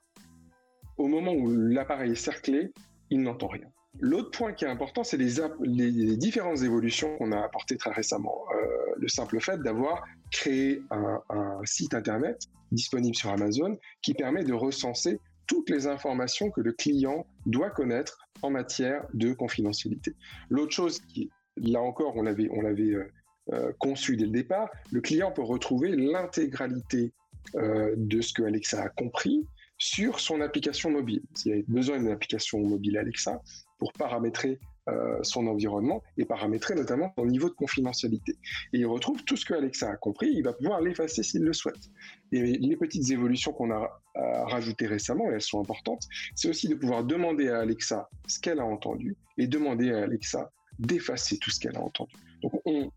au 0.97 1.07
moment 1.07 1.33
où 1.33 1.49
l'appareil 1.49 2.11
est 2.11 2.15
cerclé, 2.15 2.71
il 3.09 3.21
n'entend 3.21 3.47
rien. 3.47 3.67
L'autre 3.99 4.31
point 4.31 4.53
qui 4.53 4.65
est 4.65 4.69
important, 4.69 5.03
c'est 5.03 5.17
les, 5.17 6.17
différentes 6.17 6.61
évolutions 6.61 7.15
qu'on 7.17 7.31
a 7.31 7.39
apportées 7.39 7.77
très 7.77 7.91
récemment. 7.91 8.43
Euh, 8.55 8.95
le 8.97 9.07
simple 9.07 9.39
fait 9.39 9.61
d'avoir 9.61 10.03
créé 10.31 10.81
un, 10.89 11.21
site 11.63 11.93
internet 11.93 12.47
disponible 12.71 13.15
sur 13.15 13.29
Amazon 13.29 13.77
qui 14.01 14.13
permet 14.13 14.43
de 14.43 14.53
recenser 14.53 15.19
toutes 15.45 15.69
les 15.69 15.87
informations 15.87 16.49
que 16.49 16.61
le 16.61 16.71
client 16.71 17.27
doit 17.45 17.69
connaître 17.69 18.17
en 18.41 18.49
matière 18.49 19.05
de 19.13 19.33
confidentialité. 19.33 20.13
L'autre 20.49 20.71
chose 20.71 20.99
qui, 21.01 21.29
là 21.57 21.81
encore, 21.81 22.15
on 22.15 22.23
l'avait, 22.23 22.49
euh, 22.49 23.11
euh, 23.51 23.71
conçu 23.77 24.17
dès 24.17 24.25
le 24.25 24.31
départ, 24.31 24.69
le 24.91 25.01
client 25.01 25.31
peut 25.31 25.43
retrouver 25.43 25.95
l'intégralité 25.95 27.13
de 27.53 28.21
ce 28.21 28.31
que 28.31 28.41
Alexa 28.43 28.81
a 28.81 28.87
compris 28.87 29.45
sur 29.77 30.21
son 30.21 30.39
application 30.39 30.89
mobile. 30.89 31.21
S'il 31.33 31.53
a 31.53 31.57
besoin 31.67 31.97
d'une 31.97 32.11
application 32.11 32.59
mobile 32.59 32.97
Alexa 32.97 33.41
pour 33.83 33.91
paramétrer 33.91 34.61
euh, 34.87 35.19
son 35.23 35.45
environnement 35.47 36.01
et 36.17 36.23
paramétrer 36.23 36.73
notamment 36.73 37.11
son 37.17 37.25
niveau 37.25 37.49
de 37.49 37.53
confidentialité. 37.53 38.37
Et 38.71 38.77
il 38.77 38.85
retrouve 38.85 39.21
tout 39.25 39.35
ce 39.35 39.45
que 39.45 39.53
Alexa 39.53 39.89
a 39.89 39.97
compris, 39.97 40.29
il 40.31 40.41
va 40.41 40.53
pouvoir 40.53 40.79
l'effacer 40.79 41.21
s'il 41.21 41.43
le 41.43 41.51
souhaite. 41.51 41.89
Et 42.31 42.41
les 42.41 42.77
petites 42.77 43.11
évolutions 43.11 43.51
qu'on 43.51 43.71
a 43.71 44.01
rajoutées 44.45 44.87
récemment, 44.87 45.29
et 45.29 45.33
elles 45.33 45.41
sont 45.41 45.59
importantes, 45.59 46.03
c'est 46.33 46.47
aussi 46.47 46.69
de 46.69 46.75
pouvoir 46.75 47.03
demander 47.03 47.49
à 47.49 47.59
Alexa 47.59 48.07
ce 48.25 48.39
qu'elle 48.39 48.61
a 48.61 48.65
entendu 48.65 49.17
et 49.37 49.47
demander 49.47 49.91
à 49.91 50.03
Alexa 50.03 50.49
d'effacer 50.79 51.37
tout 51.39 51.49
ce 51.49 51.59
qu'elle 51.59 51.75
a 51.75 51.81
entendu. 51.81 52.13
Donc 52.41 52.53
on, 52.63 52.89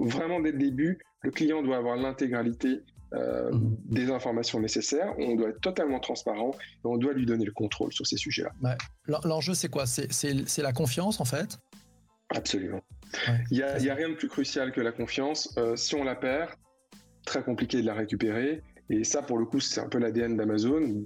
vraiment 0.00 0.40
dès 0.40 0.50
le 0.50 0.58
début, 0.58 0.98
le 1.22 1.30
client 1.30 1.62
doit 1.62 1.76
avoir 1.76 1.96
l'intégralité 1.96 2.80
euh, 3.14 3.52
mhm. 3.52 3.76
des 3.84 4.10
informations 4.10 4.60
nécessaires, 4.60 5.14
on 5.18 5.34
doit 5.36 5.50
être 5.50 5.60
totalement 5.60 6.00
transparent 6.00 6.52
et 6.52 6.86
on 6.86 6.96
doit 6.96 7.12
lui 7.12 7.26
donner 7.26 7.44
le 7.44 7.52
contrôle 7.52 7.92
sur 7.92 8.06
ces 8.06 8.16
sujets-là. 8.16 8.76
L'enjeu, 9.24 9.54
c'est 9.54 9.68
quoi? 9.68 9.86
C'est 9.86 10.62
la 10.62 10.72
confiance, 10.72 11.20
en 11.20 11.24
fait? 11.24 11.58
Absolument. 12.30 12.80
Il 13.50 13.58
n'y 13.58 13.90
a, 13.90 13.94
rien 13.94 14.08
de 14.08 14.14
plus 14.14 14.28
crucial 14.28 14.72
que 14.72 14.80
la 14.80 14.92
confiance. 14.92 15.54
Euh, 15.58 15.76
si 15.76 15.94
on 15.94 16.04
la 16.04 16.14
perd, 16.14 16.50
très 17.26 17.42
compliqué 17.42 17.82
de 17.82 17.86
la 17.86 17.94
récupérer. 17.94 18.62
Et 18.88 19.04
ça, 19.04 19.22
pour 19.22 19.38
le 19.38 19.44
coup, 19.44 19.60
c'est 19.60 19.80
un 19.80 19.88
peu 19.88 19.98
l'ADN 19.98 20.36
d'Amazon, 20.36 21.04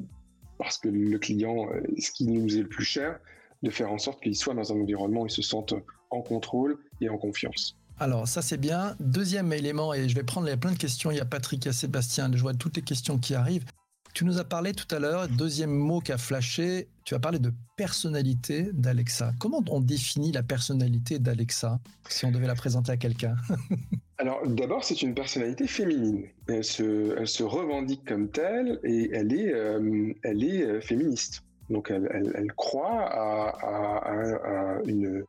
parce 0.58 0.78
que 0.78 0.88
le 0.88 1.18
client, 1.18 1.68
euh, 1.72 1.80
ce 1.98 2.10
qui 2.12 2.26
nous 2.26 2.56
est 2.56 2.62
le 2.62 2.68
plus 2.68 2.84
cher, 2.84 3.18
de 3.62 3.70
faire 3.70 3.90
en 3.90 3.98
sorte 3.98 4.22
qu'il 4.22 4.36
soit 4.36 4.54
dans 4.54 4.72
un 4.72 4.80
environnement 4.80 5.22
où 5.22 5.26
il 5.26 5.30
se 5.30 5.42
sente 5.42 5.74
en 6.10 6.22
contrôle 6.22 6.78
et 7.00 7.08
en 7.08 7.18
confiance. 7.18 7.76
Alors 7.98 8.28
ça 8.28 8.42
c'est 8.42 8.58
bien. 8.58 8.94
Deuxième 9.00 9.52
élément, 9.52 9.94
et 9.94 10.08
je 10.08 10.14
vais 10.14 10.22
prendre 10.22 10.54
plein 10.56 10.72
de 10.72 10.78
questions, 10.78 11.10
il 11.10 11.16
y 11.16 11.20
a 11.20 11.24
Patrick, 11.24 11.64
il 11.64 11.68
y 11.68 11.70
a 11.70 11.72
Sébastien, 11.72 12.30
je 12.32 12.42
vois 12.42 12.54
toutes 12.54 12.76
les 12.76 12.82
questions 12.82 13.18
qui 13.18 13.34
arrivent. 13.34 13.64
Tu 14.12 14.24
nous 14.24 14.38
as 14.38 14.44
parlé 14.44 14.72
tout 14.72 14.94
à 14.94 14.98
l'heure, 14.98 15.28
deuxième 15.28 15.70
mot 15.70 16.00
qui 16.00 16.12
a 16.12 16.18
flashé, 16.18 16.88
tu 17.04 17.14
as 17.14 17.18
parlé 17.18 17.38
de 17.38 17.52
personnalité 17.76 18.70
d'Alexa. 18.72 19.32
Comment 19.38 19.62
on 19.68 19.80
définit 19.80 20.32
la 20.32 20.42
personnalité 20.42 21.18
d'Alexa 21.18 21.80
si 22.08 22.24
on 22.24 22.30
devait 22.30 22.46
la 22.46 22.54
présenter 22.54 22.92
à 22.92 22.96
quelqu'un? 22.96 23.36
Alors 24.18 24.46
d'abord, 24.46 24.84
c'est 24.84 25.02
une 25.02 25.14
personnalité 25.14 25.66
féminine. 25.66 26.24
Elle 26.48 26.64
se, 26.64 27.42
revendique 27.42 28.06
comme 28.06 28.28
telle 28.30 28.80
et 28.84 29.10
elle 29.12 29.32
est, 29.32 29.52
euh, 29.52 30.12
elle 30.22 30.44
est 30.44 30.62
euh, 30.62 30.80
féministe. 30.80 31.42
Donc 31.68 31.90
elle, 31.90 32.52
croit 32.56 33.02
à 33.10 34.78
une, 34.86 35.24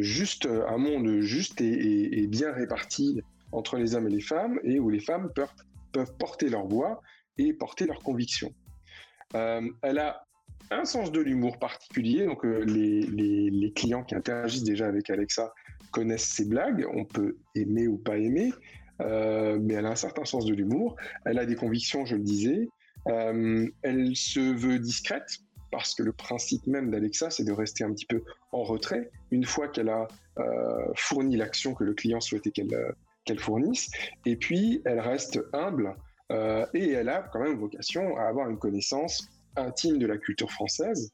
juste, 0.00 0.46
un 0.46 0.78
monde 0.78 1.20
juste 1.20 1.60
et, 1.60 2.26
bien 2.26 2.52
réparti 2.52 3.20
entre 3.52 3.76
les 3.76 3.94
hommes 3.94 4.06
et 4.06 4.10
les 4.10 4.20
femmes, 4.20 4.58
et 4.64 4.78
où 4.78 4.88
les 4.88 5.00
femmes 5.00 5.30
peuvent, 5.34 5.52
peuvent 5.92 6.14
porter 6.18 6.48
leur 6.48 6.66
voix 6.66 7.02
et 7.38 7.52
porter 7.52 7.86
leurs 7.86 8.02
convictions. 8.02 8.52
Euh, 9.34 9.68
elle 9.82 9.98
a 9.98 10.24
un 10.70 10.84
sens 10.84 11.12
de 11.12 11.20
l'humour 11.20 11.58
particulier, 11.58 12.26
donc 12.26 12.44
euh, 12.44 12.64
les, 12.64 13.72
clients 13.74 14.04
qui 14.04 14.14
interagissent 14.14 14.64
déjà 14.64 14.86
avec 14.86 15.10
Alexa 15.10 15.52
connaissent 15.90 16.28
ses 16.28 16.46
blagues, 16.46 16.86
on 16.94 17.04
peut 17.04 17.36
aimer 17.54 17.88
ou 17.88 17.98
pas 17.98 18.16
aimer, 18.16 18.52
euh, 19.00 19.58
mais 19.60 19.74
elle 19.74 19.86
a 19.86 19.90
un 19.90 19.96
certain 19.96 20.24
sens 20.24 20.44
de 20.46 20.54
l'humour, 20.54 20.96
elle 21.24 21.38
a 21.38 21.46
des 21.46 21.56
convictions, 21.56 22.04
je 22.04 22.16
le 22.16 22.22
disais, 22.22 22.68
elle 23.06 24.12
se 24.14 24.40
veut 24.40 24.78
discrète, 24.78 25.40
parce 25.72 25.94
que 25.94 26.04
le 26.04 26.12
principe 26.12 26.66
même 26.68 26.90
d'Alexa, 26.90 27.30
c'est 27.30 27.44
de 27.44 27.50
rester 27.50 27.82
un 27.82 27.92
petit 27.92 28.06
peu 28.06 28.22
en 28.52 28.62
retrait 28.62 29.10
une 29.32 29.44
fois 29.44 29.66
qu'elle 29.66 29.88
a 29.88 30.06
euh, 30.38 30.92
fourni 30.94 31.36
l'action 31.36 31.74
que 31.74 31.82
le 31.82 31.94
client 31.94 32.20
souhaitait 32.20 32.50
qu'elle 32.50 32.74
euh, 32.74 33.38
fournisse. 33.38 33.90
Et 34.26 34.36
puis, 34.36 34.82
elle 34.84 35.00
reste 35.00 35.40
humble 35.52 35.96
euh, 36.30 36.66
et 36.74 36.90
elle 36.92 37.08
a 37.08 37.22
quand 37.22 37.40
même 37.40 37.58
vocation 37.58 38.16
à 38.18 38.24
avoir 38.24 38.48
une 38.50 38.58
connaissance 38.58 39.26
intime 39.56 39.98
de 39.98 40.06
la 40.06 40.18
culture 40.18 40.50
française. 40.50 41.10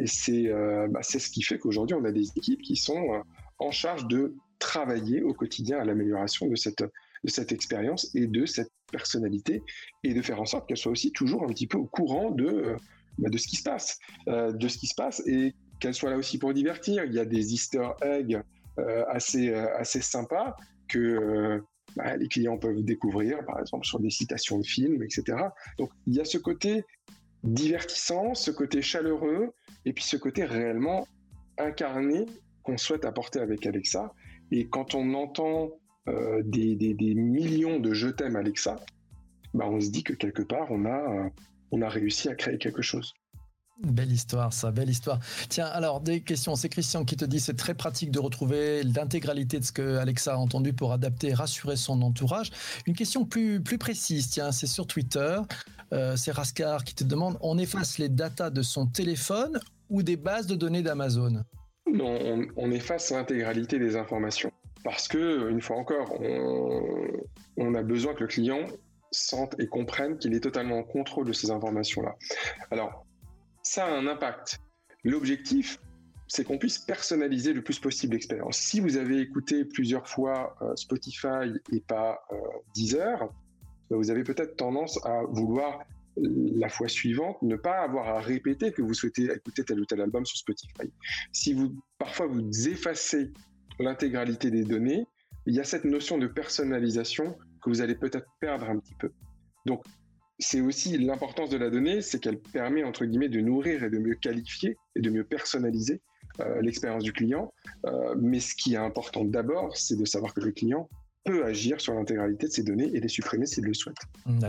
et 0.00 0.06
c'est 0.06 0.50
bah, 0.88 1.02
ce 1.02 1.18
qui 1.30 1.42
fait 1.42 1.58
qu'aujourd'hui, 1.58 1.94
on 1.94 2.04
a 2.04 2.12
des 2.12 2.28
équipes 2.36 2.62
qui 2.62 2.76
sont 2.76 3.22
en 3.58 3.70
charge 3.70 4.06
de 4.06 4.34
travailler 4.58 5.22
au 5.22 5.34
quotidien 5.34 5.78
à 5.78 5.84
l'amélioration 5.84 6.46
de 6.46 6.56
cette, 6.56 6.82
de 6.82 7.30
cette 7.30 7.52
expérience 7.52 8.14
et 8.14 8.26
de 8.26 8.46
cette 8.46 8.70
personnalité 8.90 9.62
et 10.04 10.14
de 10.14 10.22
faire 10.22 10.40
en 10.40 10.46
sorte 10.46 10.66
qu'elle 10.66 10.78
soit 10.78 10.92
aussi 10.92 11.12
toujours 11.12 11.42
un 11.44 11.48
petit 11.48 11.66
peu 11.66 11.76
au 11.78 11.86
courant 11.86 12.30
de 12.30 12.76
de 13.18 13.38
ce 13.38 13.46
qui 13.46 13.56
se 13.56 13.62
passe, 13.62 13.98
euh, 14.28 14.52
de 14.52 14.68
ce 14.68 14.78
qui 14.78 14.86
se 14.86 14.94
passe 14.94 15.22
et 15.26 15.54
qu'elle 15.80 15.94
soit 15.94 16.10
là 16.10 16.16
aussi 16.16 16.38
pour 16.38 16.52
divertir. 16.54 17.04
Il 17.04 17.12
y 17.12 17.18
a 17.18 17.24
des 17.24 17.54
Easter 17.54 17.88
eggs 18.02 18.40
euh, 18.78 19.04
assez 19.08 19.50
euh, 19.50 19.66
assez 19.76 20.00
sympas 20.00 20.56
que 20.88 21.60
bah, 21.96 22.16
les 22.16 22.28
clients 22.28 22.58
peuvent 22.58 22.82
découvrir, 22.82 23.44
par 23.44 23.60
exemple 23.60 23.86
sur 23.86 24.00
des 24.00 24.10
citations 24.10 24.58
de 24.58 24.66
films, 24.66 25.02
etc. 25.02 25.38
Donc 25.78 25.90
il 26.06 26.14
y 26.14 26.20
a 26.20 26.24
ce 26.24 26.38
côté 26.38 26.84
divertissant, 27.44 28.34
ce 28.34 28.50
côté 28.50 28.82
chaleureux, 28.82 29.50
et 29.84 29.92
puis 29.92 30.04
ce 30.04 30.16
côté 30.16 30.44
réellement 30.44 31.06
incarné 31.58 32.26
qu'on 32.62 32.76
souhaite 32.76 33.04
apporter 33.04 33.40
avec 33.40 33.66
Alexa. 33.66 34.12
Et 34.52 34.68
quand 34.68 34.94
on 34.94 35.14
entend 35.14 35.70
des, 36.44 36.76
des, 36.76 37.14
millions 37.14 37.78
de 37.78 37.92
je 37.92 38.08
t'aime 38.08 38.36
Alexa, 38.36 38.76
bah 39.54 39.66
on 39.68 39.80
se 39.80 39.90
dit 39.90 40.02
que 40.02 40.12
quelque 40.12 40.42
part 40.42 40.70
on 40.70 40.84
a 40.84 41.30
on 41.72 41.82
a 41.82 41.88
réussi 41.88 42.28
à 42.28 42.34
créer 42.34 42.58
quelque 42.58 42.82
chose. 42.82 43.14
Belle 43.82 44.12
histoire, 44.12 44.52
ça, 44.52 44.70
belle 44.70 44.90
histoire. 44.90 45.18
Tiens, 45.48 45.66
alors 45.66 46.00
des 46.00 46.20
questions. 46.20 46.54
C'est 46.54 46.68
Christian 46.68 47.04
qui 47.04 47.16
te 47.16 47.24
dit 47.24 47.40
c'est 47.40 47.56
très 47.56 47.74
pratique 47.74 48.12
de 48.12 48.20
retrouver 48.20 48.84
l'intégralité 48.84 49.58
de 49.58 49.64
ce 49.64 49.72
que 49.72 49.96
Alexa 49.96 50.34
a 50.34 50.36
entendu 50.36 50.72
pour 50.72 50.92
adapter 50.92 51.28
et 51.28 51.34
rassurer 51.34 51.76
son 51.76 52.00
entourage. 52.02 52.50
Une 52.86 52.94
question 52.94 53.24
plus, 53.24 53.60
plus 53.60 53.78
précise, 53.78 54.30
tiens, 54.30 54.52
c'est 54.52 54.68
sur 54.68 54.86
Twitter. 54.86 55.36
Euh, 55.92 56.16
c'est 56.16 56.30
Rascar 56.30 56.84
qui 56.84 56.94
te 56.94 57.02
demande 57.02 57.38
on 57.40 57.58
efface 57.58 57.98
les 57.98 58.08
datas 58.08 58.50
de 58.50 58.62
son 58.62 58.86
téléphone 58.86 59.58
ou 59.90 60.02
des 60.02 60.16
bases 60.16 60.46
de 60.46 60.54
données 60.54 60.82
d'Amazon? 60.82 61.42
Non, 61.92 62.46
on, 62.56 62.70
efface 62.70 63.10
l'intégralité 63.10 63.78
des 63.78 63.96
informations. 63.96 64.52
Parce 64.84 65.08
que, 65.08 65.50
une 65.50 65.60
fois 65.60 65.76
encore, 65.76 66.14
on 67.56 67.74
a 67.74 67.82
besoin 67.82 68.14
que 68.14 68.20
le 68.20 68.26
client 68.28 68.60
sentent 69.12 69.54
et 69.60 69.66
comprennent 69.66 70.18
qu'il 70.18 70.34
est 70.34 70.40
totalement 70.40 70.78
en 70.78 70.82
contrôle 70.82 71.26
de 71.26 71.32
ces 71.32 71.50
informations-là. 71.50 72.16
Alors, 72.70 73.06
ça 73.62 73.86
a 73.86 73.90
un 73.90 74.06
impact. 74.06 74.60
L'objectif, 75.04 75.78
c'est 76.28 76.44
qu'on 76.44 76.58
puisse 76.58 76.78
personnaliser 76.78 77.52
le 77.52 77.62
plus 77.62 77.78
possible 77.78 78.14
l'expérience. 78.14 78.56
Si 78.56 78.80
vous 78.80 78.96
avez 78.96 79.20
écouté 79.20 79.64
plusieurs 79.64 80.08
fois 80.08 80.56
euh, 80.62 80.74
Spotify 80.76 81.52
et 81.72 81.80
pas 81.80 82.24
euh, 82.32 82.36
Deezer, 82.74 83.28
bah, 83.90 83.96
vous 83.96 84.10
avez 84.10 84.24
peut-être 84.24 84.56
tendance 84.56 84.98
à 85.04 85.22
vouloir 85.28 85.84
la 86.16 86.68
fois 86.68 86.88
suivante 86.88 87.40
ne 87.42 87.56
pas 87.56 87.80
avoir 87.80 88.08
à 88.08 88.20
répéter 88.20 88.72
que 88.72 88.82
vous 88.82 88.94
souhaitez 88.94 89.24
écouter 89.24 89.64
tel 89.64 89.80
ou 89.80 89.86
tel 89.86 90.00
album 90.00 90.26
sur 90.26 90.36
Spotify. 90.36 90.90
Si 91.32 91.54
vous 91.54 91.74
parfois 91.98 92.26
vous 92.26 92.68
effacez 92.68 93.32
l'intégralité 93.78 94.50
des 94.50 94.64
données, 94.64 95.06
il 95.46 95.54
y 95.54 95.60
a 95.60 95.64
cette 95.64 95.84
notion 95.84 96.18
de 96.18 96.26
personnalisation 96.26 97.36
que 97.62 97.70
vous 97.70 97.80
allez 97.80 97.94
peut-être 97.94 98.26
perdre 98.40 98.68
un 98.68 98.78
petit 98.78 98.94
peu. 98.94 99.10
Donc, 99.66 99.84
c'est 100.38 100.60
aussi 100.60 100.98
l'importance 100.98 101.50
de 101.50 101.56
la 101.56 101.70
donnée, 101.70 102.02
c'est 102.02 102.18
qu'elle 102.18 102.38
permet, 102.38 102.82
entre 102.82 103.04
guillemets, 103.04 103.28
de 103.28 103.40
nourrir 103.40 103.84
et 103.84 103.90
de 103.90 103.98
mieux 103.98 104.16
qualifier 104.16 104.76
et 104.96 105.00
de 105.00 105.10
mieux 105.10 105.24
personnaliser 105.24 106.00
l'expérience 106.60 107.04
du 107.04 107.12
client. 107.12 107.52
mais 108.18 108.40
ce 108.40 108.54
qui 108.54 108.74
est 108.74 108.78
important 108.78 109.24
d'abord, 109.24 109.76
c'est 109.76 109.96
de 109.96 110.04
savoir 110.04 110.34
que 110.34 110.40
le 110.40 110.50
client 110.50 110.88
peut 111.24 111.44
agir 111.44 111.80
sur 111.80 111.94
l'intégralité 111.94 112.48
de 112.48 112.52
ces 112.52 112.62
données 112.62 112.90
et 112.92 113.00
les 113.00 113.08
supprimer 113.08 113.46
s'il 113.46 113.64
le 113.64 113.74
souhaite. 113.74 113.96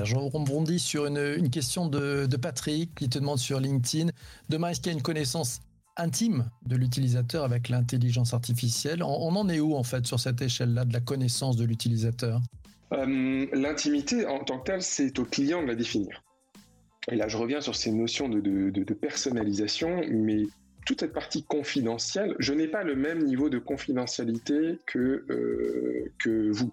Je 0.04 0.16
rebondis 0.16 0.80
sur 0.80 1.06
une, 1.06 1.50
question 1.50 1.88
de, 1.88 2.28
Patrick 2.38 2.96
qui 2.96 3.10
te 3.10 3.20
demande 3.20 3.38
sur 3.38 3.60
LinkedIn. 3.60 4.10
Demain, 4.50 4.70
est-ce 4.70 4.82
qu'il 4.82 4.92
y 4.92 4.96
a 4.96 4.98
une 4.98 5.04
connaissance 5.04 5.60
intime 5.96 6.50
de 6.66 6.76
l'utilisateur 6.76 7.44
avec 7.44 7.70
l'intelligence 7.70 8.34
artificielle? 8.34 9.04
On, 9.04 9.36
en 9.36 9.48
est 9.50 9.60
où 9.60 9.76
en 9.76 9.84
fait 9.84 10.08
sur 10.08 10.20
cette 10.20 10.42
échelle-là 10.42 10.86
de 10.86 10.94
la 10.94 11.02
connaissance 11.02 11.58
de 11.58 11.66
l'utilisateur? 11.66 12.42
Euh, 12.94 13.46
L'intimité 13.54 14.26
en 14.26 14.44
tant 14.44 14.60
que 14.60 14.66
telle, 14.66 14.82
c'est 14.82 15.18
au 15.20 15.26
client 15.26 15.62
de 15.62 15.68
la 15.68 15.76
définir. 15.76 16.24
Et 17.12 17.16
là, 17.16 17.28
je 17.28 17.38
reviens 17.38 17.62
sur 17.62 17.76
ces 17.76 17.92
notions 17.92 18.30
de, 18.30 18.94
personnalisation, 18.94 20.02
mais 20.10 20.44
toute 20.86 21.02
cette 21.02 21.14
partie 21.14 21.44
confidentielle, 21.44 22.36
je 22.40 22.54
n'ai 22.54 22.68
pas 22.68 22.84
le 22.84 22.96
même 22.96 23.24
niveau 23.24 23.50
de 23.50 23.60
confidentialité 23.60 24.80
que, 24.86 25.26
euh, 25.30 26.52
vous 26.52 26.72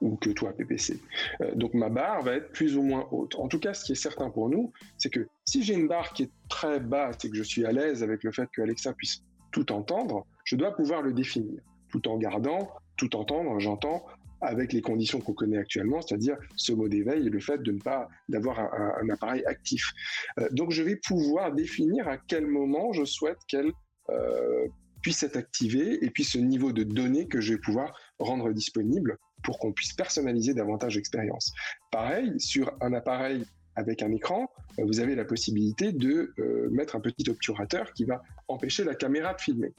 ou 0.00 0.16
que 0.16 0.30
toi, 0.30 0.52
PPC. 0.52 0.98
Euh, 1.42 1.54
donc 1.54 1.74
ma 1.74 1.88
barre 1.88 2.22
va 2.22 2.34
être 2.34 2.52
plus 2.52 2.76
ou 2.76 2.82
moins 2.82 3.06
haute. 3.10 3.34
En 3.36 3.48
tout 3.48 3.58
cas, 3.58 3.74
ce 3.74 3.84
qui 3.84 3.92
est 3.92 3.96
certain 4.02 4.30
pour 4.30 4.48
nous, 4.48 4.72
c'est 4.96 5.10
que 5.10 5.28
si 5.44 5.62
j'ai 5.62 5.74
une 5.74 5.88
barre 5.88 6.12
qui 6.12 6.24
est 6.24 6.30
très 6.48 6.80
basse 6.80 7.24
et 7.24 7.30
que 7.30 7.36
je 7.36 7.42
suis 7.42 7.66
à 7.66 7.72
l'aise 7.72 8.02
avec 8.02 8.24
le 8.24 8.32
fait 8.32 8.48
que 8.50 8.62
Alexa 8.62 8.92
puisse 8.94 9.22
tout 9.52 9.70
entendre, 9.72 10.26
je 10.44 10.56
dois 10.56 10.74
pouvoir 10.74 11.02
le 11.02 11.12
définir, 11.12 11.60
tout 11.90 12.08
en 12.08 12.16
gardant, 12.16 12.70
tout 12.96 13.14
entendre, 13.16 13.58
j'entends, 13.60 14.06
avec 14.40 14.72
les 14.72 14.80
conditions 14.80 15.20
qu'on 15.20 15.32
connaît 15.32 15.58
actuellement, 15.58 16.00
c'est-à-dire 16.00 16.36
ce 16.56 16.72
mot 16.72 16.88
d'éveil 16.88 17.26
et 17.26 17.30
le 17.30 17.40
fait 17.40 17.62
de 17.62 17.72
ne 17.72 17.80
pas 17.80 18.08
d'avoir 18.28 18.60
un, 18.60 19.08
appareil 19.10 19.44
actif. 19.46 19.92
Euh, 20.38 20.48
donc 20.52 20.70
je 20.70 20.82
vais 20.82 20.96
pouvoir 20.96 21.52
définir 21.52 22.08
à 22.08 22.16
quel 22.16 22.46
moment 22.46 22.92
je 22.92 23.04
souhaite 23.04 23.38
qu'elle 23.48 23.72
euh, 24.10 24.66
puisse 25.02 25.22
être 25.22 25.36
activée 25.36 26.04
et 26.04 26.10
puis 26.10 26.24
ce 26.24 26.38
niveau 26.38 26.72
de 26.72 26.82
données 26.82 27.26
que 27.26 27.40
je 27.40 27.54
vais 27.54 27.60
pouvoir 27.60 27.98
rendre 28.18 28.52
disponible 28.52 29.18
pour 29.42 29.58
qu'on 29.58 29.72
puisse 29.72 29.94
personnaliser 29.94 30.54
davantage 30.54 30.96
l'expérience. 30.96 31.52
Pareil, 31.90 32.38
sur 32.38 32.72
un 32.80 32.92
appareil 32.92 33.44
avec 33.76 34.02
un 34.02 34.12
écran, 34.12 34.50
euh, 34.78 34.84
vous 34.84 35.00
avez 35.00 35.14
la 35.14 35.24
possibilité 35.24 35.92
de 35.92 36.34
mettre 36.70 36.96
un 36.96 37.00
petit 37.00 37.28
obturateur 37.30 37.92
qui 37.92 38.04
va 38.04 38.22
empêcher 38.48 38.84
la 38.84 38.94
caméra 38.94 39.34
de 39.34 39.40
filmer. 39.40 39.72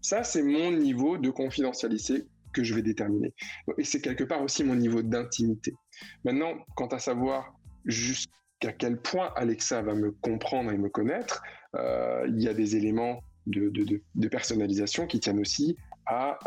Ça, 0.00 0.24
c'est 0.24 0.42
mon 0.42 0.72
niveau 0.72 1.16
de 1.16 1.30
confidentialité 1.30 2.24
que 2.52 2.62
je 2.62 2.74
vais 2.74 2.82
déterminer. 2.82 3.32
Et 3.78 3.84
c'est 3.84 4.00
quelque 4.00 4.24
part 4.24 4.42
aussi 4.42 4.64
mon 4.64 4.74
niveau 4.74 5.02
d'intimité. 5.02 5.74
Maintenant, 6.24 6.54
quant 6.76 6.88
à 6.88 6.98
savoir 6.98 7.54
jusqu'à 7.84 8.72
quel 8.78 9.00
point 9.00 9.32
Alexa 9.36 9.82
va 9.82 9.94
me 9.94 10.12
comprendre 10.12 10.70
et 10.70 10.78
me 10.78 10.88
connaître, 10.88 11.42
euh, 11.74 12.24
il 12.28 12.40
y 12.40 12.48
a 12.48 12.54
des 12.54 12.76
éléments 12.76 13.22
de, 13.46 14.28
personnalisation 14.28 15.06
qui 15.06 15.20
tiennent 15.20 15.40
aussi 15.40 15.76
à 16.06 16.38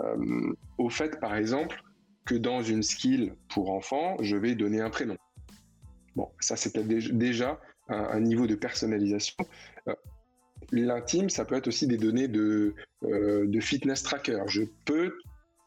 euh, 0.00 0.54
au 0.78 0.88
fait, 0.88 1.20
par 1.20 1.36
exemple, 1.36 1.82
que 2.24 2.34
dans 2.34 2.62
une 2.62 2.82
skill 2.82 3.34
pour 3.48 3.70
enfants, 3.70 4.16
je 4.20 4.36
vais 4.36 4.54
donner 4.54 4.80
un 4.80 4.90
prénom. 4.90 5.16
Bon, 6.16 6.28
ça 6.40 6.56
c'était 6.56 6.84
déjà 6.84 7.60
un, 7.88 8.20
niveau 8.20 8.46
de 8.46 8.54
personnalisation. 8.54 9.36
L'intime, 10.72 11.30
ça 11.30 11.44
peut 11.44 11.56
être 11.56 11.68
aussi 11.68 11.86
des 11.86 11.96
données 11.96 12.28
de, 12.28 12.74
euh, 13.04 13.60
fitness 13.60 14.02
tracker. 14.02 14.42
Je 14.46 14.62
peux, 14.84 15.16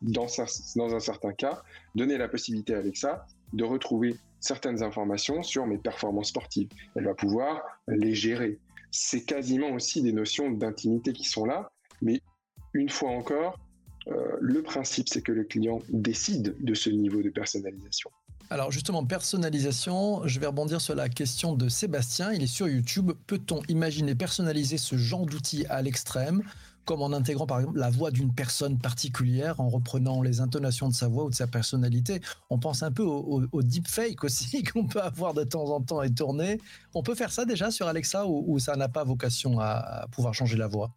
dans, 0.02 0.28
dans 0.76 0.96
un 0.96 1.00
certain 1.00 1.34
cas, 1.34 1.62
donner 1.96 2.18
la 2.18 2.28
possibilité 2.28 2.74
avec 2.74 2.98
ça 2.98 3.26
de 3.54 3.64
retrouver 3.64 4.16
certaines 4.40 4.84
informations 4.84 5.44
sur 5.44 5.66
mes 5.66 5.78
performances 5.78 6.30
sportives. 6.30 6.70
Elle 6.96 7.06
va 7.06 7.14
pouvoir 7.14 7.62
les 7.88 8.14
gérer. 8.14 8.60
C'est 8.92 9.24
quasiment 9.24 9.72
aussi 9.72 10.02
des 10.02 10.12
notions 10.12 10.52
d'intimité 10.52 11.14
qui 11.14 11.24
sont 11.24 11.46
là, 11.46 11.72
mais 12.02 12.22
une 12.74 12.90
fois 12.90 13.10
encore, 13.12 13.60
euh, 14.08 14.38
le 14.42 14.62
principe, 14.62 15.08
c'est 15.08 15.22
que 15.22 15.32
le 15.32 15.44
client 15.44 15.80
décide 15.90 16.56
de 16.60 16.74
ce 16.74 16.90
niveau 16.90 17.22
de 17.22 17.30
personnalisation. 17.30 18.12
Alors 18.50 18.72
justement, 18.72 19.06
personnalisation, 19.06 20.28
je 20.28 20.40
vais 20.40 20.48
rebondir 20.48 20.82
sur 20.82 20.96
la 20.96 21.10
question 21.10 21.56
de 21.56 21.70
Sébastien. 21.70 22.32
Il 22.34 22.44
est 22.44 22.48
sur 22.48 22.68
YouTube. 22.68 23.12
Peut-on 23.26 23.62
imaginer 23.68 24.16
personnaliser 24.16 24.78
ce 24.78 24.96
genre 24.96 25.26
d'outil 25.26 25.66
à 25.70 25.82
l'extrême, 25.82 26.44
comme 26.86 27.02
en 27.02 27.14
intégrant 27.14 27.48
par 27.48 27.62
exemple 27.62 27.80
la 27.80 27.90
voix 27.90 28.12
d'une 28.12 28.34
personne 28.34 28.78
particulière, 28.78 29.60
en 29.60 29.70
reprenant 29.70 30.22
les 30.22 30.42
intonations 30.42 30.88
de 30.88 30.94
sa 30.94 31.08
voix 31.08 31.24
ou 31.24 31.30
de 31.30 31.36
sa 31.36 31.48
personnalité? 31.48 32.22
On 32.50 32.60
pense 32.60 32.84
un 32.84 32.92
peu 32.92 33.04
au, 33.04 33.64
deepfake 33.64 34.24
aussi 34.24 34.64
qu'on 34.74 34.88
peut 34.88 35.02
avoir 35.02 35.34
de 35.34 35.44
temps 35.44 35.70
en 35.70 35.82
temps 35.82 36.04
et 36.04 36.14
tourner. 36.14 36.60
On 36.94 37.02
peut 37.02 37.16
faire 37.16 37.32
ça 37.32 37.46
déjà 37.46 37.72
sur 37.72 37.88
Alexa 37.88 38.28
ou, 38.28 38.60
ça 38.60 38.76
n'a 38.76 38.90
pas 38.90 39.04
vocation 39.04 39.60
à 39.60 40.08
pouvoir 40.12 40.34
changer 40.34 40.58
la 40.58 40.68
voix? 40.68 40.94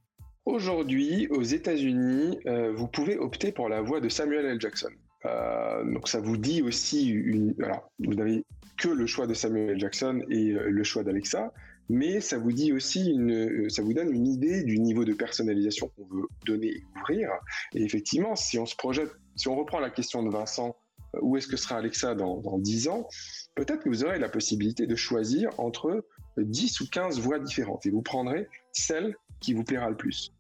Aujourd'hui, 0.46 1.26
aux 1.28 1.42
États-Unis, 1.42 2.38
euh, 2.46 2.72
vous 2.72 2.87
pouvez 2.87 3.18
opter 3.18 3.50
pour 3.50 3.68
la 3.68 3.80
voix 3.80 4.00
de 4.00 4.09
Samuel 4.09 4.46
L. 4.46 4.61
Jackson. 4.61 4.90
Euh, 5.24 5.85
donc 5.92 6.09
ça 6.09 6.20
vous 6.20 6.37
dit 6.37 6.62
aussi. 6.62 7.55
Alors, 7.62 7.90
vous 7.98 8.14
n'avez 8.14 8.44
que 8.79 8.88
le 8.88 9.07
choix 9.07 9.26
de 9.26 9.35
Samuel. 9.35 9.79
Jackson 9.79 10.22
et 10.29 10.50
euh, 10.50 10.68
le 10.68 10.85
choix 10.85 11.02
d'Alexa, 11.02 11.52
mais 11.88 12.20
ça 12.20 12.38
vous 12.38 12.52
dit 12.52 12.72
aussi 12.72 13.11
une, 13.11 13.70
ça 13.70 13.83
vous 13.83 13.94
donne 13.94 14.12
une 14.12 14.26
idée 14.26 14.62
du 14.64 14.79
niveau 14.79 15.05
de 15.05 15.14
personnalisation 15.14 15.90
qu'on 15.96 16.05
veut 16.07 16.26
donner 16.44 16.68
et 16.68 16.83
ouvrir. 16.96 17.31
Et 17.74 17.83
effectivement, 17.83 18.37
si 18.37 18.59
on 18.59 18.66
se 18.66 18.76
projette, 18.76 19.11
si 19.37 19.48
on 19.48 19.57
reprend 19.57 19.81
la 19.81 19.90
question 19.90 20.22
de 20.22 20.31
Vincent, 20.31 20.76
où 21.22 21.37
est-ce 21.37 21.46
que 21.46 21.57
sera 21.57 21.76
Alexa 21.76 22.14
dans, 22.14 22.38
dans 22.38 22.59
10 22.59 22.88
ans 22.88 23.09
Peut-être 23.55 23.85
que 23.85 23.88
vous 23.88 24.05
aurez 24.05 24.18
la 24.18 24.29
possibilité 24.29 24.87
de 24.87 24.96
choisir 24.96 25.48
entre 25.59 26.05
10 26.37 26.81
ou 26.81 26.88
15 26.88 27.20
voix 27.20 27.38
différentes 27.38 27.87
et 27.87 27.90
vous 27.90 28.02
prendrez 28.02 28.48
celle 28.72 29.16
qui 29.40 29.55
vous 29.55 29.64
plaira 29.64 29.88
le 29.88 29.96
plus. 29.96 30.33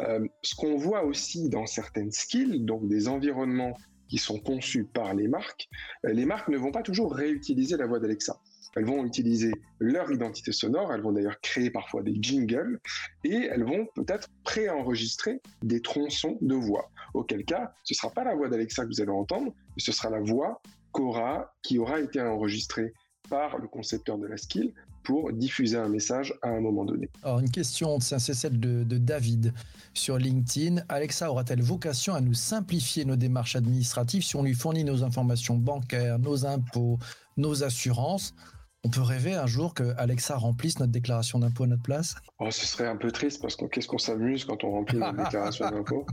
Euh, 0.00 0.26
ce 0.42 0.54
qu'on 0.54 0.76
voit 0.76 1.04
aussi 1.04 1.48
dans 1.48 1.66
certaines 1.66 2.12
skills, 2.12 2.60
donc 2.60 2.88
des 2.88 3.08
environnements 3.08 3.76
qui 4.10 4.18
sont 4.18 4.40
conçus 4.40 4.84
par 4.84 5.14
les 5.14 5.28
marques, 5.28 5.68
euh, 6.04 6.12
les 6.12 6.26
marques 6.26 6.48
ne 6.48 6.58
vont 6.58 6.72
pas 6.72 6.82
toujours 6.82 7.14
réutiliser 7.14 7.76
la 7.76 7.86
voix 7.86 8.00
d'Alexa. 8.00 8.38
Elles 8.76 8.84
vont 8.84 9.04
utiliser 9.04 9.52
leur 9.78 10.10
identité 10.12 10.52
sonore, 10.52 10.92
elles 10.92 11.00
vont 11.00 11.12
d'ailleurs 11.12 11.40
créer 11.40 11.70
parfois 11.70 12.02
des 12.02 12.16
jingles 12.20 12.78
et 13.24 13.48
elles 13.50 13.64
vont 13.64 13.86
peut-être 13.94 14.28
préenregistrer 14.44 15.40
des 15.62 15.80
tronçons 15.80 16.38
de 16.40 16.54
voix. 16.54 16.90
Auquel 17.14 17.44
cas, 17.44 17.72
ce 17.84 17.94
ne 17.94 17.96
sera 17.96 18.10
pas 18.10 18.24
la 18.24 18.34
voix 18.34 18.48
d'Alexa 18.48 18.84
que 18.84 18.88
vous 18.88 19.00
allez 19.00 19.10
entendre, 19.10 19.54
mais 19.76 19.82
ce 19.82 19.92
sera 19.92 20.10
la 20.10 20.20
voix 20.20 20.60
qu'aura, 20.92 21.54
qui 21.62 21.78
aura 21.78 22.00
été 22.00 22.20
enregistrée 22.20 22.92
par 23.28 23.58
le 23.58 23.68
concepteur 23.68 24.18
de 24.18 24.26
la 24.26 24.36
skill 24.36 24.72
pour 25.02 25.32
diffuser 25.32 25.76
un 25.76 25.88
message 25.88 26.34
à 26.42 26.48
un 26.48 26.60
moment 26.60 26.84
donné. 26.84 27.08
Alors 27.22 27.40
une 27.40 27.50
question, 27.50 28.00
c'est 28.00 28.18
celle 28.18 28.58
de, 28.58 28.84
de, 28.84 28.98
David 28.98 29.52
sur 29.94 30.18
LinkedIn. 30.18 30.82
Alexa 30.88 31.30
aura-t-elle 31.30 31.62
vocation 31.62 32.14
à 32.14 32.20
nous 32.20 32.34
simplifier 32.34 33.04
nos 33.04 33.16
démarches 33.16 33.56
administratives 33.56 34.22
si 34.22 34.36
on 34.36 34.42
lui 34.42 34.54
fournit 34.54 34.84
nos 34.84 35.02
informations 35.02 35.56
bancaires, 35.56 36.18
nos 36.18 36.46
impôts, 36.46 36.98
nos 37.36 37.64
assurances? 37.64 38.34
On 38.82 38.88
peut 38.88 39.02
rêver 39.02 39.34
un 39.34 39.46
jour 39.46 39.74
que 39.74 39.94
Alexa 39.98 40.36
remplisse 40.36 40.78
notre 40.78 40.92
déclaration 40.92 41.38
d'impôt 41.38 41.64
à 41.64 41.66
notre 41.66 41.82
place? 41.82 42.14
Oh, 42.38 42.50
Ce 42.50 42.64
serait 42.64 42.88
un 42.88 42.96
peu 42.96 43.10
triste 43.10 43.42
parce 43.42 43.54
que 43.54 43.66
qu'est-ce 43.66 43.86
qu'on 43.86 43.98
s'amuse 43.98 44.46
quand 44.46 44.64
on 44.64 44.70
remplit 44.70 44.98
notre 44.98 45.16
déclaration 45.24 45.68
d'impôt? 45.70 46.06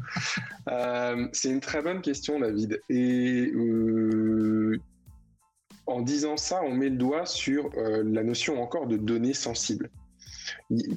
Euh, 0.68 1.28
C'est 1.32 1.50
une 1.50 1.62
très 1.62 1.82
bonne 1.82 2.02
question, 2.02 2.40
David. 2.40 2.82
Et 2.90 3.52
euh, 3.56 4.82
en 5.88 6.02
disant 6.02 6.38
ça, 6.38 6.62
on 6.64 6.74
met 6.74 6.90
le 6.90 6.98
doigt 6.98 7.26
sur 7.26 7.70
euh, 7.78 8.04
la 8.06 8.24
notion 8.24 8.62
encore 8.62 8.88
de 8.88 8.98
données 8.98 9.34
sensibles. 9.34 9.90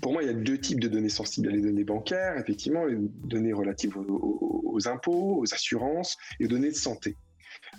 Pour 0.02 0.12
moi, 0.12 0.22
il 0.22 0.26
y 0.26 0.30
a 0.30 0.34
deux 0.34 0.58
types 0.58 0.80
de 0.80 0.88
données 0.88 1.08
sensibles. 1.08 1.48
Il 1.48 1.50
y 1.50 1.54
a 1.54 1.56
les 1.56 1.62
données 1.62 1.84
bancaires, 1.84 2.36
effectivement, 2.36 2.84
les 2.84 2.96
données 2.98 3.52
relatives 3.52 3.96
aux, 3.96 4.88
impôts, 4.88 5.38
aux 5.40 5.54
assurances 5.54 6.16
et 6.38 6.46
aux 6.46 6.48
données 6.48 6.70
de 6.70 6.76
santé. 6.76 7.16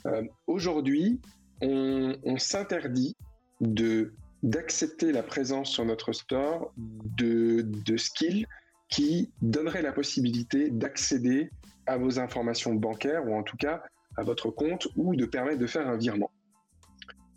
Euh, 0.06 0.24
aujourd'hui, 0.48 1.20
on, 1.62 2.38
s'interdit 2.38 3.16
de 3.60 4.14
d'accepter 4.42 5.12
la 5.12 5.22
présence 5.22 5.70
sur 5.70 5.86
notre 5.86 6.14
store 6.14 6.74
de, 6.76 7.62
de 7.86 7.98
skills 7.98 8.48
qui 8.90 9.30
donneraient 9.44 9.84
la 9.84 9.92
possibilité 9.92 10.72
d'accéder 10.72 11.52
à 11.86 11.98
vos 11.98 12.18
informations 12.18 12.74
bancaires 12.74 13.28
ou 13.28 13.36
en 13.36 13.44
tout 13.44 13.58
cas 13.58 13.84
à 14.18 14.24
votre 14.24 14.50
compte 14.50 14.88
ou 14.96 15.16
de 15.16 15.26
permettre 15.26 15.60
de 15.60 15.68
faire 15.68 15.88
un 15.88 15.96
virement 15.96 16.32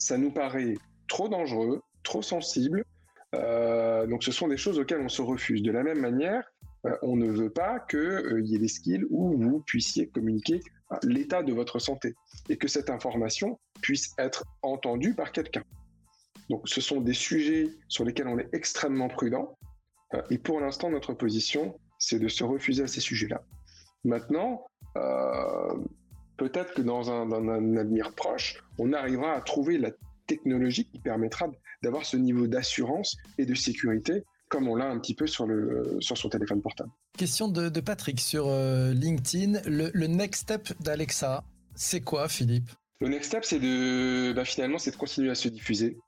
ça 0.05 0.19
nous 0.19 0.31
paraît 0.31 0.75
trop 1.09 1.31
dangereux, 1.31 1.81
trop 2.03 2.21
sensible. 2.21 2.85
Euh, 3.35 4.07
donc 4.07 4.23
ce 4.23 4.33
sont 4.33 4.49
des 4.49 4.59
choses 4.59 4.79
auxquelles 4.79 5.01
on 5.01 5.09
se 5.09 5.23
refuse. 5.23 5.63
De 5.63 5.73
la 5.73 5.83
même 5.83 5.99
manière, 5.99 6.45
euh, 6.85 6.95
on 7.01 7.17
ne 7.17 7.27
veut 7.27 7.49
pas 7.49 7.81
qu'il 7.81 7.99
euh, 7.99 8.43
y 8.43 8.55
ait 8.55 8.59
des 8.59 8.69
skills 8.69 9.07
où 9.09 9.35
vous 9.43 9.61
puissiez 9.61 10.09
communiquer 10.09 10.61
l'état 11.03 11.43
de 11.43 11.55
votre 11.55 11.79
santé 11.79 12.15
et 12.51 12.59
que 12.59 12.69
cette 12.69 12.91
information 12.91 13.59
puisse 13.81 14.13
être 14.19 14.45
entendue 14.61 15.15
par 15.15 15.33
quelqu'un. 15.33 15.65
Donc 16.51 16.69
ce 16.69 16.83
sont 16.83 17.01
des 17.01 17.15
sujets 17.15 17.71
sur 17.89 18.05
lesquels 18.05 18.29
on 18.29 18.39
est 18.39 18.51
extrêmement 18.53 19.09
prudent 19.09 19.57
et 20.31 20.37
pour 20.37 20.61
l'instant 20.61 20.91
notre 20.91 21.15
position 21.15 21.81
c'est 21.99 22.19
de 22.19 22.29
se 22.29 22.45
refuser 22.45 22.83
à 22.83 22.87
ces 22.87 23.01
sujets-là. 23.01 23.43
Maintenant, 24.05 24.67
peut-être 26.37 26.75
que 26.75 26.83
dans 26.83 27.11
un, 27.11 27.77
avenir 27.77 28.13
proche, 28.15 28.63
on 28.79 28.93
arrivera 28.93 29.33
à 29.33 29.41
trouver 29.41 29.79
la 29.79 29.91
technologie 30.27 30.87
qui 30.87 30.99
permettra 30.99 31.47
d'avoir 31.83 32.05
ce 32.05 32.17
niveau 32.17 32.47
d'assurance 32.47 33.17
et 33.39 33.47
de 33.47 33.55
sécurité 33.55 34.25
comme 34.49 34.69
on 34.69 34.77
l'a 34.77 34.87
un 34.87 34.99
petit 35.01 35.15
peu 35.15 35.27
sur, 35.27 35.47
le, 35.47 35.97
sur 36.01 36.17
son 36.17 36.29
téléphone 36.29 36.63
portable. 36.63 36.91
Question 37.19 37.49
de, 37.49 37.69
Patrick 37.81 38.21
sur 38.21 38.47
LinkedIn. 38.47 39.61
Le, 39.67 40.07
next 40.07 40.43
step 40.43 40.69
d'Alexa, 40.81 41.43
c'est 41.75 42.03
quoi, 42.03 42.29
Philippe? 42.29 42.71
Le 43.01 43.09
next 43.09 43.31
step, 43.31 43.45
c'est 43.45 43.59
de 43.59 44.33
bah, 44.33 44.45
finalement, 44.45 44.79
c'est 44.79 44.93
de 44.93 44.97
continuer 44.97 45.31
à 45.31 45.35
se 45.35 45.49
diffuser, 45.49 45.99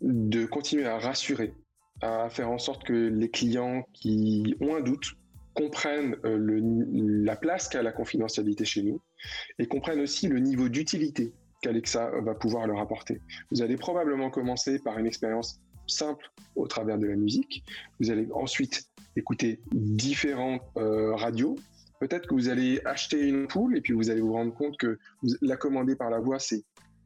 de 0.00 0.44
continuer 0.44 0.86
à 0.86 0.98
rassurer, 0.98 1.54
à 2.00 2.28
faire 2.30 2.50
en 2.50 2.58
sorte 2.58 2.84
que 2.84 2.92
les 2.92 3.30
clients 3.30 3.84
qui 3.92 4.56
ont 4.60 4.74
un 4.74 4.80
doute 4.80 5.14
comprennent 5.54 6.16
la 6.24 7.36
place 7.36 7.68
qu'a 7.68 7.82
la 7.82 7.92
confidentialité 7.92 8.64
chez 8.64 8.82
nous 8.82 9.00
et 9.58 9.66
comprennent 9.66 10.00
aussi 10.00 10.28
le 10.28 10.38
niveau 10.38 10.68
d'utilité 10.68 11.32
qu'Alexa 11.62 12.10
va 12.20 12.34
pouvoir 12.34 12.66
leur 12.66 12.78
apporter. 12.78 13.20
Vous 13.50 13.62
allez 13.62 13.76
probablement 13.76 14.30
commencer 14.30 14.78
par 14.78 14.98
une 14.98 15.06
expérience 15.06 15.60
simple 15.86 16.30
au 16.54 16.66
travers 16.66 16.98
de 16.98 17.06
la 17.06 17.16
musique. 17.16 17.64
Vous 18.00 18.10
allez 18.10 18.28
ensuite 18.32 18.88
écouter 19.16 19.60
différentes 19.72 20.62
euh, 20.76 21.14
radios. 21.14 21.56
Peut-être 22.00 22.28
que 22.28 22.34
vous 22.34 22.48
allez 22.48 22.80
acheter 22.84 23.26
une 23.26 23.44
ampoule 23.44 23.76
et 23.76 23.80
puis 23.80 23.92
vous 23.92 24.10
allez 24.10 24.20
vous 24.20 24.34
rendre 24.34 24.54
compte 24.54 24.76
que 24.76 24.98
la 25.40 25.56
commander 25.56 25.96
par 25.96 26.10
la 26.10 26.20
voix, 26.20 26.38
c'est 26.38 26.62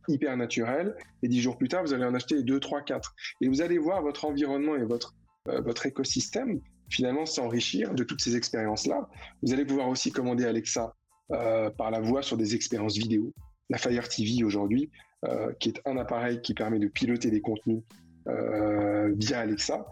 hyper 0.09 0.37
naturel. 0.37 0.95
Et 1.23 1.29
dix 1.29 1.41
jours 1.41 1.57
plus 1.57 1.69
tard, 1.69 1.83
vous 1.83 1.95
allez 1.95 2.05
en 2.05 2.15
acheter 2.15 2.43
deux, 2.43 2.61
trois, 2.61 2.83
quatre. 2.83 3.15
Et 3.41 3.49
vous 3.49 3.63
allez 3.63 3.79
voir 3.79 4.03
votre 4.03 4.27
environnement 4.27 4.77
et 4.77 4.85
votre, 4.85 5.15
euh, 5.49 5.61
votre 5.63 5.87
écosystème 5.87 6.61
finalement 6.91 7.25
s'enrichir 7.25 7.95
de 7.95 8.05
toutes 8.05 8.21
ces 8.21 8.37
expériences-là. 8.37 9.09
Vous 9.43 9.55
allez 9.55 9.65
pouvoir 9.65 9.89
aussi 9.89 10.13
commander 10.13 10.45
Alexa 10.45 10.95
euh, 11.31 11.71
par 11.71 11.91
la 11.91 12.01
voix 12.01 12.23
sur 12.23 12.37
des 12.37 12.55
expériences 12.55 12.99
vidéo. 12.99 13.33
La 13.71 13.79
Fire 13.79 14.09
TV 14.09 14.45
aujourd'hui, 14.45 14.91
euh, 15.25 15.53
qui 15.61 15.71
est 15.71 15.81
un 15.87 15.97
appareil 15.97 16.43
qui 16.43 16.53
permet 16.53 16.79
de 16.79 16.89
piloter 16.89 17.31
des 17.31 17.41
contenus 17.41 17.83
euh, 18.29 19.13
via 19.17 19.41
Alexa, 19.41 19.87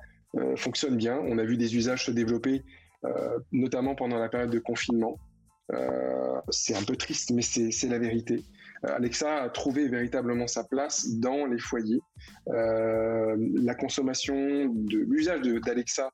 fonctionne 0.57 0.97
bien. 0.97 1.19
On 1.19 1.39
a 1.39 1.45
vu 1.45 1.57
des 1.57 1.75
usages 1.77 2.07
se 2.07 2.13
développer, 2.13 2.63
notamment 3.51 3.97
pendant 3.97 4.17
la 4.17 4.29
période 4.29 4.51
de 4.51 4.61
confinement. 4.61 5.19
c'est 6.51 6.77
un 6.77 6.85
peu 6.85 6.95
triste, 6.95 7.33
mais 7.33 7.43
c'est 7.43 7.89
la 7.89 7.99
vérité. 7.99 8.45
Alexa 8.85 9.43
a 9.43 9.49
trouvé 9.49 9.89
véritablement 9.89 10.47
sa 10.47 10.63
place 10.63 11.09
dans 11.19 11.47
les 11.47 11.59
foyers. 11.59 12.01
la 12.47 13.75
consommation 13.75 14.67
de 14.67 14.99
l'usage 14.99 15.41
d'Alexa 15.41 16.13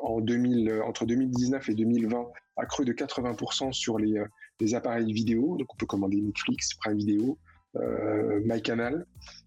en 0.00 0.22
2000, 0.22 0.80
entre 0.86 1.04
2019 1.04 1.68
et 1.68 1.74
2020 1.74 2.32
a 2.56 2.66
cru 2.66 2.84
de 2.84 2.92
80% 2.92 3.72
sur 3.72 3.98
les, 3.98 4.22
des 4.60 4.74
appareils 4.74 5.12
vidéo. 5.12 5.56
Donc 5.58 5.72
on 5.72 5.76
peut 5.76 5.86
commander 5.86 6.20
Netflix, 6.20 6.74
Prime 6.74 6.96
Video, 6.96 7.38
euh, 7.76 8.40
MyCanal. 8.44 9.06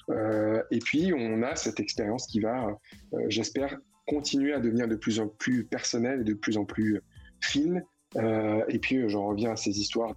Euh, 0.09 0.63
et 0.71 0.79
puis 0.79 1.13
on 1.13 1.43
a 1.43 1.55
cette 1.55 1.79
expérience 1.79 2.25
qui 2.25 2.39
va, 2.39 2.75
euh, 3.13 3.17
j'espère, 3.29 3.77
continuer 4.07 4.53
à 4.53 4.59
devenir 4.59 4.87
de 4.87 4.95
plus 4.95 5.19
en 5.19 5.27
plus 5.27 5.65
personnelle 5.65 6.21
et 6.21 6.23
de 6.23 6.33
plus 6.33 6.57
en 6.57 6.65
plus 6.65 7.01
fine. 7.41 7.83
et 8.15 8.79
puis 8.79 9.07
j'en 9.09 9.27
reviens 9.27 9.51
à 9.51 9.55
ces 9.55 9.79
histoires 9.79 10.15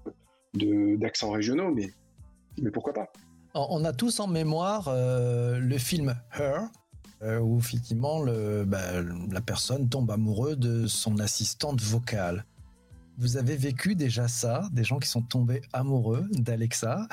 d'accents 0.55 1.31
régionaux, 1.31 1.75
mais, 1.75 1.91
mais 2.63 2.71
pourquoi 2.71 2.95
pas? 2.95 3.13
On 3.55 3.85
a 3.85 3.93
tous 3.93 4.21
en 4.21 4.27
mémoire 4.27 4.91
le 4.95 5.79
film 5.79 6.15
Her, 6.39 6.69
où 7.43 7.59
effectivement 7.59 8.25
bah, 8.65 9.03
la 9.31 9.41
personne 9.41 9.89
tombe 9.89 10.11
amoureuse 10.11 10.59
de 10.59 10.87
son 10.87 11.19
assistante 11.19 11.81
vocale. 11.81 12.45
Vous 13.19 13.37
avez 13.37 13.57
vécu 13.57 13.97
déjà 13.97 14.29
ça, 14.29 14.69
des 14.73 14.85
gens 14.85 15.01
qui 15.01 15.09
sont 15.09 15.23
tombés 15.23 15.61
amoureux 15.73 16.25
d'Alexa? 16.31 17.09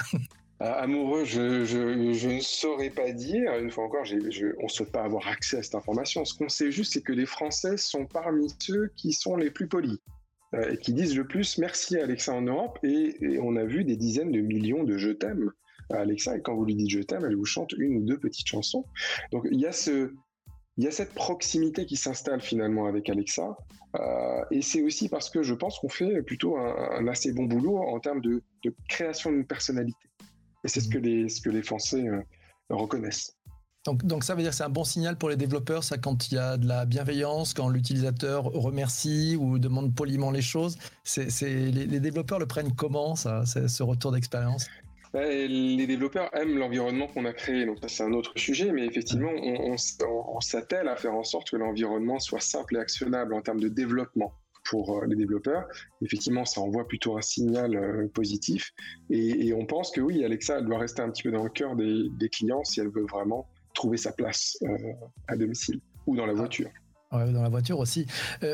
Ah, 0.61 0.83
Amoureux, 0.83 1.25
je, 1.25 2.27
ne 2.27 2.39
saurais 2.39 2.89
pas 2.89 3.11
dire. 3.11 3.51
Une 3.57 3.69
fois 3.69 3.83
encore, 3.83 4.05
on 4.09 4.63
ne 4.63 4.67
souhaite 4.69 4.91
pas 4.91 5.03
avoir 5.03 5.27
accès 5.27 5.57
à 5.57 5.63
cette 5.63 5.75
information. 5.75 6.23
Ce 6.23 6.33
qu'on 6.33 6.47
sait 6.47 6.71
juste, 6.71 6.93
c'est 6.93 7.01
que 7.01 7.11
les 7.11 7.25
Français 7.25 7.75
sont 7.75 8.05
parmi 8.05 8.47
ceux 8.59 8.89
qui 8.95 9.11
sont 9.11 9.35
les 9.35 9.51
plus 9.51 9.67
polis 9.67 9.97
euh, 10.53 10.71
et 10.71 10.77
qui 10.77 10.93
disent 10.93 11.17
le 11.17 11.27
plus 11.27 11.57
merci 11.57 11.97
à 11.97 12.03
Alexa 12.03 12.33
en 12.33 12.43
Europe. 12.43 12.79
Et, 12.83 13.17
et, 13.19 13.39
on 13.39 13.57
a 13.57 13.65
vu 13.65 13.83
des 13.83 13.97
dizaines 13.97 14.31
de 14.31 14.39
millions 14.39 14.85
de 14.85 14.97
je 14.97 15.09
t'aime 15.09 15.51
à 15.89 15.97
Alexa. 15.97 16.37
Et 16.37 16.41
quand 16.41 16.55
vous 16.55 16.63
lui 16.63 16.75
dites 16.75 16.89
je 16.89 17.01
t'aime, 17.01 17.25
elle 17.25 17.35
vous 17.35 17.43
chante 17.43 17.73
une 17.73 17.97
ou 17.97 18.05
deux 18.05 18.17
petites 18.17 18.47
chansons. 18.47 18.85
Donc 19.33 19.45
il 19.51 19.59
y 19.59 19.65
a 19.65 19.73
ce, 19.73 20.13
il 20.77 20.83
y 20.83 20.87
a 20.87 20.91
cette 20.91 21.13
proximité 21.13 21.85
qui 21.85 21.95
s'installe 21.95 22.41
finalement 22.41 22.85
avec 22.85 23.09
Alexa. 23.09 23.55
Euh, 23.95 24.43
et 24.51 24.61
c'est 24.61 24.81
aussi 24.81 25.07
parce 25.07 25.29
que 25.29 25.41
je 25.41 25.53
pense 25.53 25.79
qu'on 25.79 25.89
fait 25.89 26.21
plutôt 26.23 26.57
un, 26.57 27.07
assez 27.07 27.31
bon 27.31 27.45
boulot 27.45 27.77
en 27.77 27.99
termes 27.99 28.21
de, 28.21 28.43
création 28.89 29.31
d'une 29.31 29.45
personnalité. 29.45 30.09
Et 30.63 30.67
c'est 30.67 30.81
ce 30.81 30.89
que 30.89 30.97
les, 30.97 31.29
ce 31.29 31.41
que 31.41 31.49
les 31.49 31.63
Français 31.63 32.07
euh, 32.07 32.21
reconnaissent. 32.69 33.37
Donc, 33.85 34.03
donc, 34.03 34.23
ça 34.23 34.33
veut 34.33 34.41
dire 34.41 34.49
que 34.49 34.57
c'est 34.57 34.63
un 34.63 34.69
bon 34.69 34.83
signal 34.83 35.15
pour 35.15 35.29
les 35.29 35.35
développeurs, 35.37 35.83
ça 35.83 35.99
quand 35.99 36.31
il 36.31 36.33
y 36.33 36.37
a 36.39 36.57
de 36.57 36.67
la 36.67 36.85
bienveillance, 36.85 37.53
quand 37.53 37.69
l'utilisateur 37.69 38.45
remercie 38.45 39.37
ou 39.39 39.59
demande 39.59 39.93
poliment 39.93 40.31
les 40.31 40.41
choses. 40.41 40.79
C'est, 41.03 41.29
les, 41.43 41.85
les, 41.85 41.99
développeurs 41.99 42.39
le 42.39 42.47
prennent 42.47 42.73
comment, 42.73 43.15
ça, 43.15 43.45
ce 43.45 43.83
retour 43.83 44.11
d'expérience? 44.11 44.65
Les 45.15 45.87
développeurs 45.87 46.29
aiment 46.35 46.57
l'environnement 46.57 47.07
qu'on 47.07 47.25
a 47.25 47.33
créé, 47.33 47.65
donc 47.65 47.77
c'est 47.87 48.03
un 48.03 48.13
autre 48.13 48.33
sujet, 48.35 48.71
mais 48.71 48.85
effectivement 48.85 49.31
on, 49.31 50.41
s'attelle 50.41 50.87
à 50.87 50.95
faire 50.95 51.13
en 51.13 51.23
sorte 51.23 51.49
que 51.51 51.55
l'environnement 51.55 52.19
soit 52.19 52.41
simple 52.41 52.75
et 52.75 52.79
actionnable 52.79 53.33
en 53.33 53.41
termes 53.41 53.59
de 53.59 53.69
développement 53.69 54.33
pour 54.69 54.97
euh, 54.97 55.05
les 55.05 55.15
développeurs. 55.15 55.65
Effectivement, 56.01 56.43
ça 56.43 56.59
envoie 56.59 56.87
plutôt 56.87 57.17
un 57.17 57.21
signal 57.21 57.75
euh, 57.75 58.07
positif. 58.07 58.73
Et, 59.09 59.53
on 59.53 59.65
pense 59.65 59.91
que 59.91 60.01
oui, 60.01 60.25
Alexa, 60.25 60.57
elle 60.57 60.65
doit 60.65 60.79
rester 60.79 61.01
un 61.01 61.09
petit 61.11 61.23
peu 61.23 61.31
dans 61.31 61.43
le 61.43 61.49
cœur 61.49 61.75
des, 61.75 62.29
clients 62.29 62.63
si 62.63 62.79
elle 62.79 62.89
veut 62.89 63.05
vraiment 63.05 63.47
trouver 63.75 63.97
sa 63.97 64.11
place 64.11 64.57
euh, 64.63 64.75
à 65.27 65.37
domicile 65.37 65.79
ou 66.07 66.15
dans 66.15 66.25
la 66.25 66.33
ah. 66.33 66.35
voiture. 66.35 66.69
dans 67.11 67.43
la 67.43 67.49
voiture 67.49 67.79
aussi. 67.79 68.07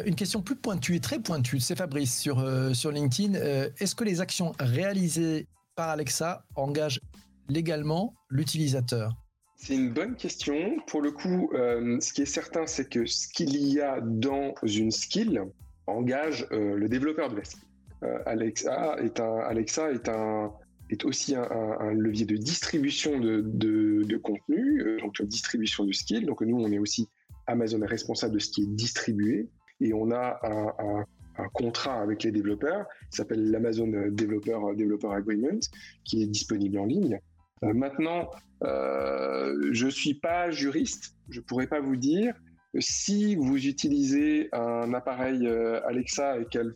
une 0.05 0.15
question 0.15 0.41
plus 0.41 0.55
pointue 0.55 0.95
et 0.95 0.99
très 0.99 1.19
pointue, 1.19 1.59
c'est 1.59 1.77
Fabrice 1.77 2.19
sur 2.19 2.91
LinkedIn. 2.91 3.33
Est-ce 3.79 3.95
que 3.95 4.03
les 4.03 4.19
actions 4.19 4.51
réalisées 4.59 5.47
Alexa 5.89 6.45
engage 6.55 7.01
légalement 7.49 8.13
l'utilisateur 8.29 9.13
c'est 9.61 9.75
une 9.75 9.93
bonne 9.93 10.15
question. 10.15 10.77
Pour 10.87 11.03
le 11.03 11.11
coup, 11.11 11.51
euh, 11.53 11.99
ce 11.99 12.13
qui 12.13 12.23
est 12.23 12.25
certain, 12.25 12.65
c'est 12.65 12.89
que 12.89 13.05
ce 13.05 13.27
qu'il 13.27 13.55
y 13.55 13.79
a 13.79 14.01
dans 14.01 14.55
une 14.63 14.89
skill 14.89 15.43
engage 15.85 16.47
euh, 16.51 16.75
le 16.75 16.89
développeur 16.89 17.29
de 17.29 17.35
la 17.35 17.43
skill. 17.43 17.61
Euh, 18.03 18.17
Alexa 18.25 18.95
est 19.03 19.19
un, 19.19 19.37
Alexa 19.41 19.91
est 19.91 20.09
un 20.09 20.51
est 20.89 21.05
aussi 21.05 21.35
un, 21.35 21.93
levier 21.93 22.25
de 22.25 22.35
distribution 22.35 23.19
de, 23.19 23.41
de, 23.41 24.17
contenu, 24.17 24.97
donc 24.99 25.21
de 25.21 25.25
distribution 25.25 25.85
de 25.85 25.91
skill. 25.93 26.25
Donc 26.25 26.41
nous, 26.41 26.57
on 26.59 26.69
est 26.71 26.79
aussi 26.79 27.07
Amazon 27.47 27.81
est 27.83 27.87
responsable 27.87 28.33
de 28.33 28.39
ce 28.39 28.49
qui 28.49 28.63
est 28.63 28.75
distribué 28.75 29.47
et 29.79 29.93
on 29.93 30.11
a 30.11 30.39
un, 30.43 31.05
un 31.41 31.49
contrat 31.49 32.01
avec 32.01 32.23
les 32.23 32.31
développeurs, 32.31 32.85
qui 33.09 33.17
s'appelle 33.17 33.49
l'Amazon 33.51 33.87
Developer, 33.87 34.59
Developer 34.75 35.09
Agreement, 35.13 35.59
qui 36.03 36.23
est 36.23 36.27
disponible 36.27 36.77
en 36.79 36.85
ligne. 36.85 37.19
Euh, 37.63 37.73
maintenant, 37.73 38.29
euh, 38.63 39.69
je 39.71 39.85
ne 39.85 39.91
suis 39.91 40.15
pas 40.15 40.51
juriste, 40.51 41.15
je 41.29 41.39
ne 41.39 41.45
pourrais 41.45 41.67
pas 41.67 41.79
vous 41.79 41.95
dire 41.95 42.33
si 42.79 43.35
vous 43.35 43.67
utilisez 43.67 44.49
un 44.53 44.93
appareil 44.93 45.45
euh, 45.45 45.85
Alexa 45.85 46.39
et 46.39 46.45
qu'elle 46.45 46.73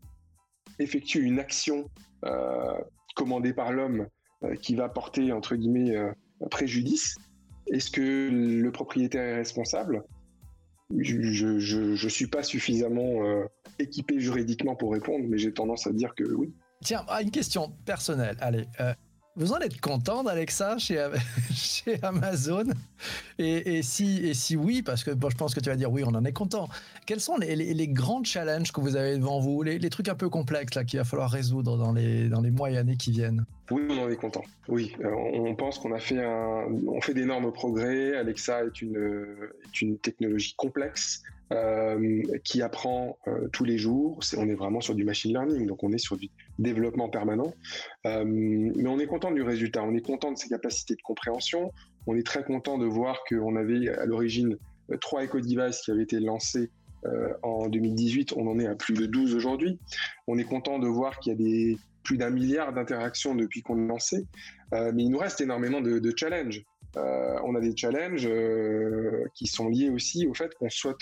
effectue 0.79 1.21
une 1.21 1.39
action 1.39 1.89
commandée 3.15 3.53
par 3.53 3.71
l'homme 3.71 4.07
qui 4.61 4.73
va 4.73 4.89
porter, 4.89 5.31
entre 5.31 5.55
guillemets, 5.55 5.95
préjudice, 6.49 7.15
est-ce 7.67 7.91
que 7.91 8.29
le 8.31 8.71
propriétaire 8.71 9.21
est 9.21 9.35
responsable? 9.35 10.03
Je 10.91 12.03
ne 12.03 12.09
suis 12.09 12.27
pas 12.27 12.43
suffisamment 12.43 13.25
euh, 13.25 13.45
équipé 13.79 14.19
juridiquement 14.19 14.75
pour 14.75 14.93
répondre, 14.93 15.25
mais 15.27 15.37
j'ai 15.37 15.53
tendance 15.53 15.87
à 15.87 15.91
dire 15.91 16.13
que 16.15 16.23
oui. 16.23 16.53
Tiens, 16.83 17.03
ah, 17.07 17.21
une 17.21 17.31
question 17.31 17.71
personnelle. 17.85 18.37
Allez, 18.39 18.65
euh, 18.79 18.93
vous 19.35 19.51
en 19.51 19.59
êtes 19.59 19.81
content 19.81 20.23
d'Alexa 20.23 20.77
chez, 20.77 21.07
chez 21.53 22.01
Amazon? 22.03 22.65
Et, 23.37 23.81
si, 23.83 24.25
et 24.25 24.33
si 24.33 24.55
oui, 24.55 24.81
parce 24.81 25.03
que 25.03 25.11
je 25.11 25.35
pense 25.35 25.53
que 25.53 25.59
tu 25.59 25.69
vas 25.69 25.75
dire 25.75 25.91
oui, 25.91 26.03
on 26.05 26.15
en 26.15 26.23
est 26.23 26.33
content. 26.33 26.69
Quels 27.05 27.19
sont 27.19 27.37
les, 27.37 27.55
les, 27.55 27.87
grands 27.87 28.23
challenges 28.23 28.71
que 28.71 28.79
vous 28.79 28.95
avez 28.95 29.17
devant 29.17 29.39
vous, 29.39 29.61
les, 29.61 29.89
trucs 29.89 30.07
un 30.07 30.15
peu 30.15 30.29
complexes 30.29 30.77
qu'il 30.87 30.99
va 30.99 31.05
falloir 31.05 31.29
résoudre 31.29 31.77
dans 31.77 31.91
les, 31.91 32.29
dans 32.29 32.41
les 32.41 32.51
mois 32.51 32.71
et 32.71 32.77
années 32.77 32.97
qui 32.97 33.11
viennent 33.11 33.45
Oui, 33.71 33.83
on 33.89 34.03
en 34.03 34.09
est 34.09 34.15
content. 34.15 34.43
Oui, 34.67 34.95
euh, 35.03 35.11
on 35.11 35.53
pense 35.55 35.79
qu'on 35.79 35.93
a 35.93 35.99
fait, 35.99 36.23
fait 37.01 37.13
d'énormes 37.13 37.51
progrès. 37.51 38.15
Alexa 38.15 38.63
est 38.63 38.81
une, 38.81 39.25
est 39.65 39.81
une 39.81 39.97
technologie 39.97 40.55
complexe. 40.55 41.23
Euh, 41.53 42.23
qui 42.43 42.63
apprend 42.63 43.19
euh, 43.27 43.47
tous 43.49 43.65
les 43.65 43.77
jours. 43.77 44.19
on 44.35 44.49
est 44.49 44.55
vraiment 44.55 44.81
sur 44.81 44.95
du 44.95 45.03
machine 45.03 45.31
learning, 45.31 45.67
donc 45.67 45.83
on 45.83 45.91
est 45.91 45.99
sur 45.99 46.17
du 46.17 46.31
développement 46.57 47.07
permanent. 47.07 47.53
Euh, 48.07 48.23
mais 48.25 48.87
on 48.87 48.97
est 48.97 49.05
content 49.05 49.29
du 49.29 49.43
résultat, 49.43 49.83
on 49.83 49.93
est 49.93 50.03
content 50.03 50.31
de 50.31 50.39
ses 50.39 50.49
capacités 50.49 50.95
de 50.95 51.01
compréhension. 51.03 51.71
On 52.07 52.15
est 52.15 52.25
très 52.25 52.43
content 52.43 52.79
de 52.79 52.87
voir 52.87 53.19
qu'on 53.29 53.55
avait 53.57 53.89
à 53.89 54.07
l'origine 54.07 54.57
trois 55.01 55.23
eco-devices 55.23 55.81
qui 55.81 55.91
avaient 55.91 56.03
été 56.03 56.19
lancés 56.19 56.71
en 57.43 57.69
2018. 57.69 58.33
On 58.35 58.47
en 58.47 58.57
est 58.57 58.65
à 58.65 58.73
plus 58.73 58.95
de 58.95 59.05
12 59.05 59.35
aujourd'hui. 59.35 59.77
On 60.25 60.39
est 60.39 60.43
content 60.45 60.79
de 60.79 60.87
voir 60.87 61.19
qu'il 61.19 61.39
y 61.39 61.73
a 61.73 61.77
plus 62.01 62.17
d'un 62.17 62.31
milliard 62.31 62.73
d'interactions 62.73 63.35
depuis 63.35 63.61
qu'on 63.61 63.85
a 63.85 63.87
lancé. 63.87 64.25
mais 64.71 65.03
il 65.03 65.09
nous 65.09 65.19
reste 65.19 65.41
énormément 65.41 65.81
de 65.81 66.13
challenges. 66.15 66.65
On 66.95 67.55
a 67.55 67.59
des 67.59 67.75
challenges 67.75 68.29
qui 69.33 69.47
sont 69.47 69.69
liés 69.69 69.89
aussi 69.89 70.27
au 70.27 70.33
fait 70.33 70.53
qu'on 70.55 70.69
souhaite 70.69 71.01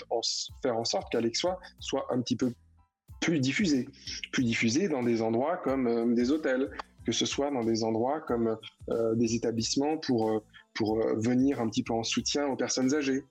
faire 0.62 0.76
en 0.76 0.84
sorte 0.84 1.10
qu'Alexa 1.12 1.58
soit 1.80 2.06
un 2.10 2.20
petit 2.20 2.36
peu 2.36 2.52
plus 3.20 3.40
diffusé, 3.40 3.88
plus 4.32 4.44
diffusé 4.44 4.88
dans 4.88 5.02
des 5.02 5.22
endroits 5.22 5.56
comme 5.58 6.14
des 6.14 6.30
hôtels, 6.30 6.70
que 7.06 7.12
ce 7.12 7.26
soit 7.26 7.50
dans 7.50 7.64
des 7.64 7.84
endroits 7.84 8.20
comme 8.20 8.56
des 9.14 9.34
établissements 9.34 9.98
pour 9.98 10.42
pour 10.74 10.98
venir 11.16 11.60
un 11.60 11.68
petit 11.68 11.84
peu 11.84 11.92
en 11.92 12.02
soutien 12.02 12.46
aux 12.46 12.56
personnes 12.56 12.94
âgées. 12.94 13.22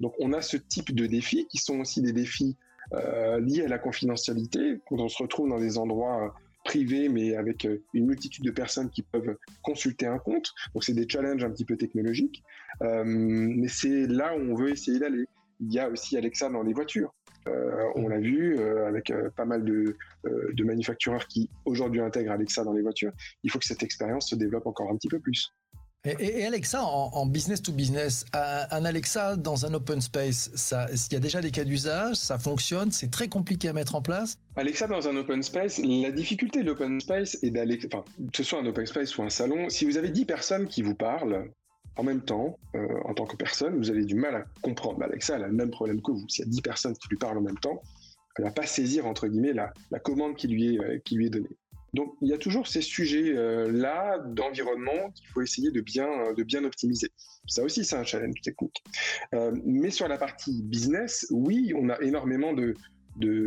Donc 0.00 0.14
on 0.20 0.32
a 0.32 0.42
ce 0.42 0.56
type 0.56 0.94
de 0.94 1.06
défis 1.06 1.46
qui 1.48 1.58
sont 1.58 1.80
aussi 1.80 2.02
des 2.02 2.12
défis 2.12 2.56
euh, 2.92 3.38
liés 3.40 3.64
à 3.64 3.68
la 3.68 3.78
confidentialité, 3.78 4.80
quand 4.86 4.98
on 4.98 5.08
se 5.08 5.22
retrouve 5.22 5.48
dans 5.48 5.60
des 5.60 5.78
endroits 5.78 6.34
euh, 6.66 6.68
privés, 6.68 7.08
mais 7.08 7.36
avec 7.36 7.64
euh, 7.64 7.82
une 7.94 8.06
multitude 8.06 8.44
de 8.44 8.50
personnes 8.50 8.90
qui 8.90 9.02
peuvent 9.02 9.36
consulter 9.62 10.06
un 10.06 10.18
compte. 10.18 10.52
Donc 10.74 10.84
c'est 10.84 10.94
des 10.94 11.08
challenges 11.08 11.44
un 11.44 11.50
petit 11.50 11.64
peu 11.64 11.76
technologiques, 11.76 12.42
mais 12.80 13.68
c'est 13.68 14.06
là 14.06 14.36
où 14.36 14.40
on 14.40 14.54
veut 14.54 14.70
essayer 14.70 14.98
d'aller. 14.98 15.26
Il 15.60 15.72
y 15.72 15.78
a 15.78 15.88
aussi 15.88 16.16
Alexa 16.16 16.48
dans 16.48 16.62
les 16.62 16.72
voitures. 16.72 17.12
on 17.96 18.08
l'a 18.08 18.18
vu 18.18 18.58
avec 18.60 19.12
pas 19.36 19.44
mal 19.44 19.64
de, 19.64 19.96
de 20.24 20.64
manufactureurs 20.64 21.26
qui 21.26 21.50
aujourd'hui 21.64 22.00
intègrent 22.00 22.32
Alexa 22.32 22.64
dans 22.64 22.72
les 22.72 22.82
voitures. 22.82 23.12
Il 23.42 23.50
faut 23.50 23.58
que 23.58 23.66
cette 23.66 23.82
expérience 23.82 24.30
se 24.30 24.36
développe 24.36 24.66
encore 24.66 24.90
un 24.90 24.96
petit 24.96 25.08
peu 25.08 25.18
plus. 25.18 25.52
Et, 26.04 26.46
Alexa, 26.46 26.82
en, 26.82 27.26
business 27.26 27.60
to 27.60 27.72
business, 27.72 28.24
un 28.32 28.86
Alexa 28.86 29.36
dans 29.36 29.66
un 29.66 29.74
open 29.74 30.00
space, 30.00 30.72
il 31.10 31.12
y 31.12 31.16
a 31.16 31.20
déjà 31.20 31.42
des 31.42 31.50
cas 31.50 31.64
d'usage, 31.64 32.16
ça 32.16 32.38
fonctionne, 32.38 32.90
c'est 32.90 33.10
très 33.10 33.28
compliqué 33.28 33.68
à 33.68 33.74
mettre 33.74 33.94
en 33.94 34.00
place? 34.00 34.38
Alexa 34.56 34.86
dans 34.86 35.08
un 35.08 35.16
open 35.16 35.42
space, 35.42 35.78
la 35.78 36.10
difficulté 36.10 36.62
de 36.62 36.68
l'open 36.68 36.98
space 37.02 37.36
est 37.42 37.52
enfin, 37.84 38.02
que 38.32 38.36
ce 38.38 38.42
soit 38.42 38.60
un 38.60 38.66
open 38.66 38.86
space 38.86 39.18
ou 39.18 39.22
un 39.24 39.28
salon, 39.28 39.68
si 39.68 39.84
vous 39.84 39.98
avez 39.98 40.08
10 40.08 40.24
personnes 40.24 40.68
qui 40.68 40.80
vous 40.80 40.94
parlent 40.94 41.50
en 41.96 42.02
même 42.02 42.22
temps, 42.22 42.58
euh, 42.76 42.86
en 43.04 43.12
tant 43.12 43.26
que 43.26 43.36
personne, 43.36 43.76
vous 43.76 43.90
avez 43.90 44.06
du 44.06 44.14
mal 44.14 44.34
à 44.36 44.44
comprendre. 44.62 45.02
Alexa 45.02 45.36
elle 45.36 45.44
a 45.44 45.48
le 45.48 45.52
même 45.52 45.70
problème 45.70 46.00
que 46.00 46.12
vous. 46.12 46.26
S'il 46.30 46.46
y 46.46 46.48
a 46.48 46.50
10 46.50 46.62
personnes 46.62 46.94
qui 46.94 47.08
lui 47.10 47.18
parlent 47.18 47.36
en 47.36 47.42
même 47.42 47.58
temps, 47.58 47.82
elle 48.38 48.44
va 48.44 48.52
pas 48.52 48.66
saisir, 48.66 49.06
entre 49.06 49.28
guillemets, 49.28 49.52
la, 49.52 49.74
la 49.90 49.98
commande 49.98 50.36
qui 50.36 50.48
lui 50.48 50.76
est, 50.76 50.78
euh, 50.78 50.98
qui 51.04 51.16
lui 51.16 51.26
est 51.26 51.30
donnée. 51.30 51.58
Donc 51.94 52.16
il 52.20 52.28
y 52.28 52.32
a 52.32 52.38
toujours 52.38 52.66
ces 52.66 52.82
sujets-là 52.82 54.14
euh, 54.14 54.18
d'environnement 54.26 55.10
qu'il 55.14 55.26
faut 55.28 55.42
essayer 55.42 55.70
de 55.70 55.80
bien, 55.80 56.08
euh, 56.08 56.34
de 56.34 56.42
bien 56.42 56.64
optimiser. 56.64 57.10
Ça 57.48 57.62
aussi, 57.62 57.84
c'est 57.84 57.96
un 57.96 58.04
challenge 58.04 58.40
technique. 58.42 58.82
Euh, 59.34 59.52
mais 59.64 59.90
sur 59.90 60.06
la 60.06 60.18
partie 60.18 60.62
business, 60.62 61.26
oui, 61.30 61.72
on 61.76 61.88
a 61.88 62.00
énormément 62.00 62.52
de, 62.52 62.74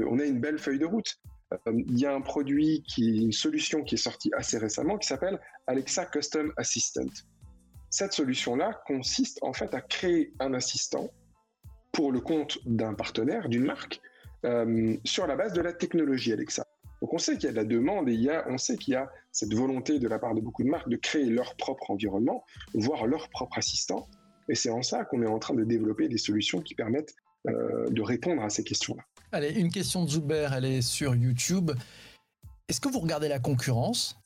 on 0.09 0.19
a 0.19 0.25
une 0.25 0.39
belle 0.39 0.59
feuille 0.59 0.79
de 0.79 0.85
route. 0.85 1.19
il 1.67 1.99
y 1.99 2.05
a 2.05 2.13
un 2.13 2.21
produit 2.21 2.83
une 2.97 3.31
solution 3.31 3.83
qui 3.83 3.95
est 3.95 4.03
sortie 4.09 4.31
assez 4.35 4.57
récemment 4.57 4.97
qui 4.97 5.07
s'appelle 5.07 5.39
Alexa 5.67 6.05
Custom 6.07 6.51
Assistant. 6.57 7.09
Cette 7.89 8.13
solution-là 8.13 8.81
consiste 8.87 9.37
en 9.43 9.53
fait 9.53 9.73
à 9.73 9.81
créer 9.81 10.33
un 10.39 10.53
assistant 10.53 11.11
pour 11.91 12.11
le 12.11 12.19
compte 12.19 12.57
d'un 12.65 12.95
partenaire, 12.95 13.49
d'une 13.49 13.65
marque, 13.65 14.01
sur 15.05 15.27
la 15.27 15.35
base 15.35 15.53
de 15.53 15.61
la 15.61 15.73
technologie 15.73 16.33
Alexa. 16.33 16.65
Donc 17.03 17.13
on 17.13 17.17
sait 17.17 17.33
qu'il 17.35 17.47
y 17.47 17.49
a 17.49 17.51
de 17.51 17.57
la 17.57 17.65
demande 17.65 18.07
et 18.07 18.29
on 18.47 18.57
sait 18.57 18.77
qu'il 18.77 18.93
y 18.93 18.95
a 18.95 19.11
cette 19.33 19.53
volonté 19.53 19.99
de 19.99 20.07
la 20.07 20.19
part 20.19 20.33
de 20.33 20.39
beaucoup 20.39 20.63
de 20.63 20.69
marques 20.69 20.87
de 20.87 20.95
créer 20.95 21.25
leur 21.25 21.57
propre 21.57 21.91
environnement, 21.91 22.45
voire 22.75 23.07
leur 23.07 23.27
propre 23.27 23.57
assistant. 23.57 24.07
Et 24.47 24.55
c'est 24.55 24.69
en 24.69 24.81
ça 24.81 25.03
qu'on 25.03 25.21
est 25.21 25.27
en 25.27 25.37
train 25.37 25.53
de 25.53 25.65
développer 25.65 26.07
des 26.07 26.17
solutions 26.17 26.61
qui 26.61 26.75
permettent 26.75 27.13
euh, 27.49 27.89
de 27.89 28.01
répondre 28.01 28.41
à 28.41 28.49
ces 28.49 28.63
questions-là. 28.63 29.03
Allez, 29.33 29.49
une 29.49 29.69
question 29.69 30.05
de 30.05 30.11
Zuber, 30.11 30.47
elle 30.55 30.63
est 30.63 30.81
sur 30.81 31.13
YouTube. 31.13 31.71
Est-ce 32.69 32.79
que 32.79 32.87
vous 32.87 32.99
regardez 32.99 33.27
la 33.27 33.39
concurrence? 33.39 34.17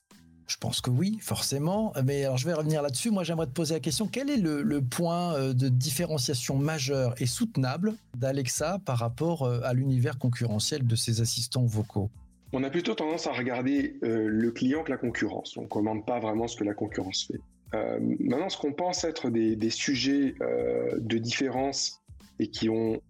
Je 0.45 0.57
pense 0.57 0.79
que 0.79 0.91
oui, 0.91 1.17
forcément. 1.19 1.93
Mais 2.05 2.25
alors, 2.25 2.37
je 2.37 2.45
vais 2.45 2.53
revenir 2.53 2.83
là-dessus. 2.83 3.09
Moi, 3.09 3.23
j'aimerais 3.23 3.47
te 3.47 3.53
poser 3.53 3.73
la 3.73 3.79
question 3.79 4.07
quel 4.07 4.29
est 4.29 4.37
le, 4.37 4.81
point 4.83 5.33
euh, 5.33 5.53
de 5.53 5.67
différenciation 5.67 6.59
majeur 6.59 7.19
et 7.19 7.25
soutenable 7.25 7.95
d'Alexa 8.15 8.77
par 8.85 8.99
rapport 8.99 9.47
euh, 9.47 9.61
à 9.63 9.73
l'univers 9.73 10.19
concurrentiel 10.19 10.85
de 10.85 10.95
ses 10.95 11.21
assistants 11.21 11.65
vocaux? 11.65 12.11
On 12.53 12.63
a 12.63 12.69
plutôt 12.69 12.95
tendance 12.95 13.27
à 13.27 13.33
regarder 13.33 13.97
euh, 14.03 14.27
le 14.27 14.51
client 14.51 14.83
que 14.83 14.91
la 14.91 14.97
concurrence. 14.97 15.57
On 15.57 15.63
ne 15.63 15.67
commande 15.67 16.05
pas 16.05 16.19
vraiment 16.19 16.47
ce 16.47 16.55
que 16.55 16.63
la 16.63 16.73
concurrence 16.73 17.25
fait. 17.25 17.39
Euh, 17.73 17.99
maintenant, 18.19 18.49
ce 18.49 18.57
qu'on 18.57 18.73
pense 18.73 19.03
être 19.03 19.29
des, 19.29 19.69
sujets 19.69 20.35
euh, 20.41 20.97
de 20.99 21.17
différence 21.17 22.01
et 22.39 22.47
qui, 22.47 22.69
ont, 22.69 23.01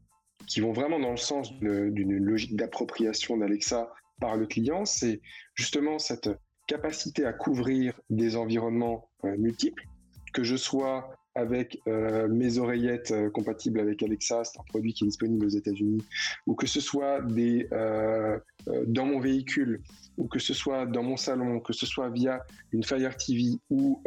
qui 0.47 0.61
vont 0.61 0.73
vraiment 0.73 0.99
dans 0.99 1.11
le 1.11 1.17
sens 1.17 1.53
d'une 1.59 2.17
logique 2.17 2.55
d'appropriation 2.55 3.37
d'Alexa 3.37 3.91
par 4.19 4.35
le 4.35 4.47
client, 4.47 4.85
c'est 4.85 5.21
justement 5.53 5.99
cette 5.99 6.29
capacité 6.65 7.25
à 7.25 7.33
couvrir 7.33 7.99
des 8.09 8.35
environnements 8.35 9.09
multiples, 9.23 9.85
que 10.33 10.43
je 10.43 10.55
sois 10.55 11.16
avec 11.37 11.79
euh, 11.87 12.27
mes 12.27 12.57
oreillettes 12.57 13.11
euh, 13.11 13.29
compatibles 13.29 13.79
avec 13.79 14.01
Alexa, 14.01 14.43
c'est 14.43 14.59
un 14.59 14.63
produit 14.63 14.93
qui 14.93 15.03
est 15.03 15.07
disponible 15.07 15.45
aux 15.45 15.49
États-Unis, 15.49 16.03
ou 16.47 16.55
que 16.55 16.65
ce 16.65 16.81
soit 16.81 17.21
euh, 17.21 18.39
dans 18.87 19.05
mon 19.05 19.19
véhicule, 19.19 19.83
ou 20.17 20.27
que 20.27 20.39
ce 20.39 20.55
soit 20.55 20.87
dans 20.87 21.03
mon 21.03 21.15
salon, 21.15 21.59
que 21.59 21.73
ce 21.73 21.85
soit 21.85 22.09
via 22.09 22.43
une 22.71 22.83
Fire 22.83 23.15
TV 23.15 23.59
ou 23.69 24.01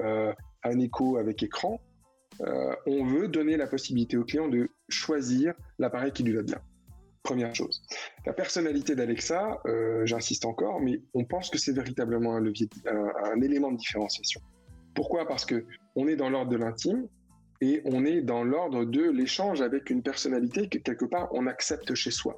un 0.65 0.79
écho 0.81 1.19
avec 1.19 1.43
écran, 1.45 1.81
on 2.41 3.05
veut 3.05 3.29
donner 3.29 3.57
la 3.57 3.69
possibilité 3.69 4.17
au 4.17 4.25
client 4.25 4.49
de 4.49 4.69
choisir 4.89 5.55
l'appareil 5.79 6.11
qui 6.11 6.25
lui 6.25 6.33
va 6.33 6.43
bien. 6.43 6.61
Première 7.23 7.55
chose. 7.55 7.83
La 8.27 8.33
personnalité 8.33 8.97
d'Alexa, 8.97 9.63
j'insiste 10.05 10.45
encore, 10.45 10.81
mais 10.81 11.01
on 11.15 11.25
pense 11.25 11.49
que 11.49 11.59
c'est 11.59 11.73
véritablement 11.73 12.35
un 12.35 12.41
levier, 12.41 12.69
un, 12.87 13.41
élément 13.41 13.71
de 13.71 13.77
différenciation. 13.77 14.41
Pourquoi? 14.95 15.29
Parce 15.29 15.45
que 15.45 15.65
on 15.95 16.09
est 16.09 16.17
dans 16.17 16.29
l'ordre 16.29 16.51
de 16.51 16.57
l'intime, 16.57 17.07
et 17.61 17.83
on 17.85 18.05
est 18.05 18.21
dans 18.23 18.45
l'ordre 18.45 18.85
de 18.85 19.11
l'échange 19.11 19.61
avec 19.61 19.91
une 19.91 20.03
personnalité 20.03 20.69
que 20.69 20.79
quelque 20.79 21.05
part 21.05 21.29
on 21.33 21.47
accepte 21.47 21.95
chez 21.95 22.11
soi. 22.11 22.37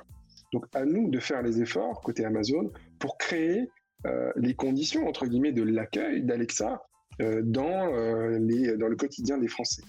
Donc 0.52 0.66
à 0.74 0.84
nous 0.84 1.10
de 1.10 1.18
faire 1.18 1.42
les 1.42 1.60
efforts 1.60 2.00
côté 2.00 2.24
Amazon 2.24 2.70
pour 2.98 3.16
créer 3.18 3.70
euh, 4.06 4.32
les 4.36 4.54
conditions 4.54 5.06
entre 5.06 5.26
guillemets 5.26 5.52
de 5.52 5.62
l'accueil 5.62 6.22
d'Alexa 6.22 6.82
euh, 7.20 7.42
dans, 7.44 7.94
euh, 7.94 8.38
les, 8.38 8.76
dans 8.76 8.88
le 8.88 8.96
quotidien 8.96 9.38
des 9.38 9.48
Français. 9.48 9.82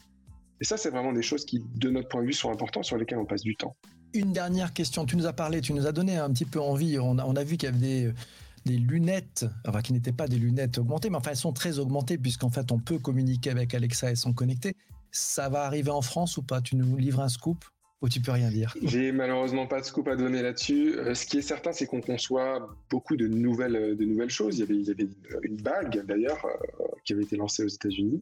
Et 0.62 0.66
ça, 0.66 0.78
c'est 0.78 0.90
vraiment 0.90 1.14
des 1.14 1.24
choses 1.24 1.46
qui, 1.46 1.62
de 1.76 1.90
notre 1.90 2.08
point 2.08 2.22
de 2.22 2.28
vue, 2.28 2.34
sont 2.34 2.52
importantes 2.52 2.86
sur 2.86 2.98
lesquelles 2.98 3.18
on 3.18 3.26
passe 3.26 3.42
du 3.42 3.56
temps. 3.56 3.76
Une 4.14 4.32
dernière 4.32 4.72
question. 4.72 5.06
Tu 5.06 5.18
nous 5.18 5.26
as 5.26 5.34
parlé, 5.34 5.60
tu 5.60 5.74
nous 5.74 5.88
as 5.88 5.92
donné 5.92 6.16
un 6.16 6.30
petit 6.32 6.46
peu 6.46 6.62
envie. 6.62 7.00
On 7.00 7.18
a, 7.18 7.26
on 7.26 7.36
a 7.36 7.44
vu 7.44 7.58
qu'il 7.58 7.68
y 7.70 7.72
avait 7.72 7.80
des, 7.80 8.14
des 8.66 8.78
lunettes, 8.78 9.46
enfin 9.68 9.82
qui 9.82 9.94
n'étaient 9.94 10.14
pas 10.14 10.28
des 10.28 10.38
lunettes 10.38 10.78
augmentées, 10.78 11.10
mais 11.10 11.18
enfin 11.18 11.32
elles 11.32 11.38
sont 11.38 11.54
très 11.54 11.80
augmentées 11.80 12.18
puisqu'en 12.18 12.50
fait 12.50 12.72
on 12.72 12.80
peut 12.80 13.00
communiquer 13.00 13.50
avec 13.50 13.74
Alexa 13.74 14.12
et 14.12 14.16
sont 14.16 14.34
connectés. 14.34 14.76
Ça 15.16 15.48
va 15.48 15.66
arriver 15.66 15.92
en 15.92 16.02
France 16.02 16.38
ou 16.38 16.42
pas? 16.42 16.60
Tu 16.60 16.76
nous 16.76 16.98
livres 16.98 17.20
un 17.22 17.30
scoop 17.30 17.64
ou 18.02 18.10
tu 18.10 18.20
peux 18.20 18.32
rien 18.32 18.50
dire? 18.50 18.76
J'ai 18.82 19.12
malheureusement 19.12 19.68
pas 19.68 19.80
de 19.80 19.86
scoop 19.86 20.08
à 20.08 20.16
donner 20.16 20.42
là-dessus. 20.42 20.98
Euh, 20.98 21.14
ce 21.14 21.28
qui 21.28 21.38
est 21.38 21.44
certain, 21.44 21.72
c'est 21.72 21.86
qu'on 21.86 22.02
conçoit 22.02 22.68
beaucoup 22.90 23.16
de 23.16 23.28
nouvelles, 23.28 23.76
euh, 23.76 23.96
de 23.96 24.06
nouvelles 24.06 24.32
choses. 24.32 24.58
Il 24.58 24.82
y 24.82 24.92
avait, 24.92 25.08
une 25.44 25.58
bague 25.58 26.04
d'ailleurs 26.08 26.44
euh, 26.46 26.86
qui 27.06 27.14
avait 27.14 27.22
été 27.22 27.38
lancée 27.38 27.64
aux 27.64 27.68
États-Unis. 27.68 28.22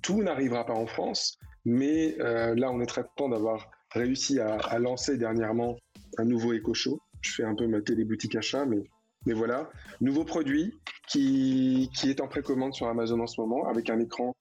tout 0.00 0.22
n'arrivera 0.22 0.64
pas 0.64 0.74
en 0.74 0.86
France, 0.86 1.38
mais 1.64 2.16
là, 2.18 2.70
on 2.70 2.80
est 2.80 2.86
très 2.86 3.02
content 3.02 3.30
d'avoir 3.30 3.68
réussi 3.90 4.38
à, 4.38 4.78
lancer 4.78 5.16
dernièrement 5.16 5.76
un 6.18 6.24
nouveau 6.24 6.52
Eco 6.52 6.72
Show. 6.72 7.00
Je 7.20 7.32
fais 7.32 7.44
un 7.44 7.56
peu 7.56 7.66
ma 7.66 7.80
téléboutique 7.80 8.36
achat, 8.36 8.64
mais 8.64 8.84
mais 9.24 9.32
voilà, 9.32 9.68
nouveau 10.00 10.24
produit 10.24 10.72
qui, 11.08 11.90
qui 11.96 12.10
est 12.10 12.20
en 12.20 12.28
précommande 12.28 12.74
sur 12.74 12.86
Amazon 12.86 13.18
en 13.18 13.26
ce 13.26 13.40
moment 13.40 13.66
avec 13.66 13.90
un 13.90 13.98
écran 13.98 14.36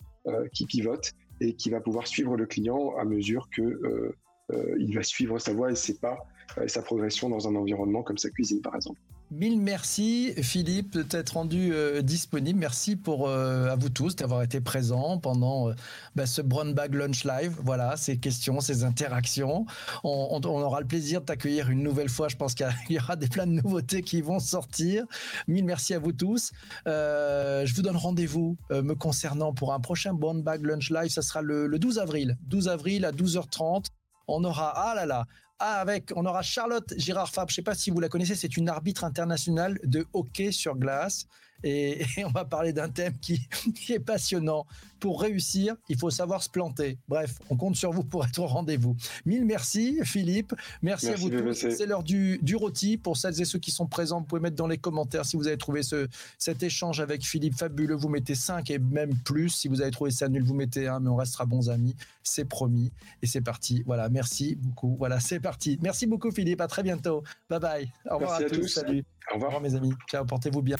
qui 0.53 0.67
pivote 0.67 1.11
et 1.41 1.53
qui 1.53 1.69
va 1.69 1.81
pouvoir 1.81 2.07
suivre 2.07 2.35
le 2.37 2.45
client 2.45 2.95
à 2.97 3.05
mesure 3.05 3.49
que 3.49 3.61
euh, 3.61 4.15
euh, 4.51 4.93
va 4.93 5.03
suivre 5.03 5.39
sa 5.39 5.53
voie 5.53 5.71
et 5.71 5.75
ses 5.75 5.97
pas 5.97 6.17
et 6.61 6.67
sa 6.67 6.81
progression 6.81 7.29
dans 7.29 7.47
un 7.47 7.55
environnement 7.55 8.03
comme 8.03 8.17
sa 8.17 8.29
cuisine 8.29 8.61
par 8.61 8.75
exemple. 8.75 8.99
Mille 9.31 9.59
merci 9.59 10.33
Philippe 10.43 10.93
de 10.93 11.01
t'être 11.01 11.31
rendu 11.31 11.73
euh, 11.73 12.03
disponible. 12.03 12.59
Merci 12.59 12.95
pour 12.95 13.27
euh, 13.27 13.69
à 13.69 13.75
vous 13.75 13.89
tous 13.89 14.15
d'avoir 14.15 14.43
été 14.43 14.61
présents 14.61 15.17
pendant 15.17 15.69
euh, 15.69 15.73
bah, 16.15 16.27
ce 16.27 16.43
Brown 16.43 16.73
Bag 16.75 16.93
Lunch 16.93 17.23
Live. 17.23 17.57
Voilà, 17.63 17.97
ces 17.97 18.17
questions, 18.17 18.61
ces 18.61 18.83
interactions. 18.83 19.65
On, 20.03 20.39
aura 20.43 20.79
le 20.79 20.85
plaisir 20.85 21.21
de 21.21 21.25
t'accueillir 21.25 21.71
une 21.71 21.81
nouvelle 21.81 22.09
fois. 22.09 22.27
Je 22.27 22.35
pense 22.35 22.53
qu'il 22.53 22.67
y 22.89 22.99
aura 22.99 23.15
des 23.15 23.27
plein 23.27 23.47
de 23.47 23.53
nouveautés 23.53 24.03
qui 24.03 24.21
vont 24.21 24.39
sortir. 24.39 25.05
Mille 25.47 25.65
merci 25.65 25.95
à 25.95 25.99
vous 25.99 26.13
tous. 26.13 26.51
je 26.85 27.73
vous 27.75 27.81
donne 27.81 27.97
rendez-vous 27.97 28.57
me 28.69 28.93
concernant 28.93 29.53
pour 29.53 29.73
un 29.73 29.79
prochain 29.79 30.13
Brown 30.13 30.43
Bag 30.43 30.63
Lunch 30.63 30.91
Live. 30.91 31.09
Ça 31.09 31.23
sera 31.23 31.41
le, 31.41 31.65
le 31.65 31.79
12 31.79 31.97
avril. 31.97 32.37
12 32.43 32.67
avril 32.67 33.05
à 33.05 33.11
12h30 33.11 33.85
on 34.27 34.43
aura, 34.43 34.73
ah 34.75 34.95
là 34.95 35.05
là, 35.05 35.25
avec, 35.59 36.11
on 36.15 36.25
aura 36.25 36.41
Charlotte 36.41 36.93
Girard-Fab. 36.97 37.49
Je 37.49 37.53
ne 37.53 37.55
sais 37.55 37.61
pas 37.61 37.75
si 37.75 37.89
vous 37.91 37.99
la 37.99 38.09
connaissez, 38.09 38.35
c'est 38.35 38.57
une 38.57 38.69
arbitre 38.69 39.03
internationale 39.03 39.79
de 39.83 40.05
hockey 40.13 40.51
sur 40.51 40.75
glace 40.75 41.27
et, 42.17 42.23
on 42.23 42.29
va 42.29 42.45
parler 42.45 42.73
d'un 42.73 42.89
thème 42.89 43.13
qui, 43.21 43.47
est 43.89 43.99
passionnant. 43.99 44.65
Pour 44.99 45.21
réussir, 45.21 45.75
il 45.89 45.97
faut 45.97 46.09
savoir 46.09 46.41
se 46.41 46.49
planter. 46.49 46.97
Bref, 47.07 47.39
on 47.49 47.57
compte 47.57 47.75
sur 47.75 47.91
vous 47.91 48.03
pour 48.03 48.25
être 48.25 48.39
au 48.39 48.47
rendez-vous. 48.47 48.95
Mille 49.25 49.45
merci, 49.45 49.99
Philippe. 50.03 50.53
Merci, 50.81 51.09
à 51.09 51.15
vous 51.15 51.29
tous. 51.29 51.53
C'est 51.53 51.85
l'heure 51.85 52.03
du, 52.03 52.39
du 52.41 52.55
rôti. 52.55 52.97
Pour 52.97 53.17
celles 53.17 53.39
et 53.41 53.45
ceux 53.45 53.59
qui 53.59 53.71
sont 53.71 53.87
présents, 53.87 54.19
vous 54.19 54.25
pouvez 54.25 54.41
mettre 54.41 54.55
dans 54.55 54.67
les 54.67 54.77
commentaires 54.77 55.25
si 55.25 55.37
vous 55.37 55.47
avez 55.47 55.57
trouvé 55.57 55.83
ce, 55.83 56.07
cet 56.37 56.63
échange 56.63 57.01
avec 57.01 57.23
Philippe 57.23 57.55
fabuleux. 57.55 57.95
Vous 57.95 58.09
mettez 58.09 58.35
5 58.35 58.69
et 58.71 58.79
même 58.79 59.15
plus. 59.25 59.49
Si 59.49 59.67
vous 59.67 59.81
avez 59.81 59.91
trouvé 59.91 60.11
ça 60.11 60.29
nul, 60.29 60.43
vous 60.43 60.55
mettez 60.55 60.87
1, 60.87 60.99
mais 61.01 61.09
on 61.09 61.15
restera 61.15 61.45
bons 61.45 61.69
amis. 61.69 61.95
C'est 62.23 62.45
promis. 62.45 62.91
Et 63.21 63.27
c'est 63.27 63.41
parti. 63.41 63.83
Voilà, 63.85 64.09
merci 64.09 64.55
beaucoup. 64.55 64.95
Voilà, 64.97 65.19
c'est 65.19 65.39
parti. 65.39 65.77
Merci 65.81 66.07
beaucoup, 66.07 66.31
Philippe. 66.31 66.61
À 66.61 66.67
très 66.67 66.83
bientôt. 66.83 67.23
Bye 67.49 67.59
bye. 67.59 67.91
Au 68.09 68.15
revoir 68.15 68.35
à, 68.35 68.43
tous. 68.43 68.67
Salut. 68.67 69.03
Au 69.31 69.35
revoir, 69.35 69.59
mes 69.59 69.75
amis. 69.75 69.93
Ciao, 70.07 70.23
portez-vous 70.23 70.61
bien. 70.61 70.77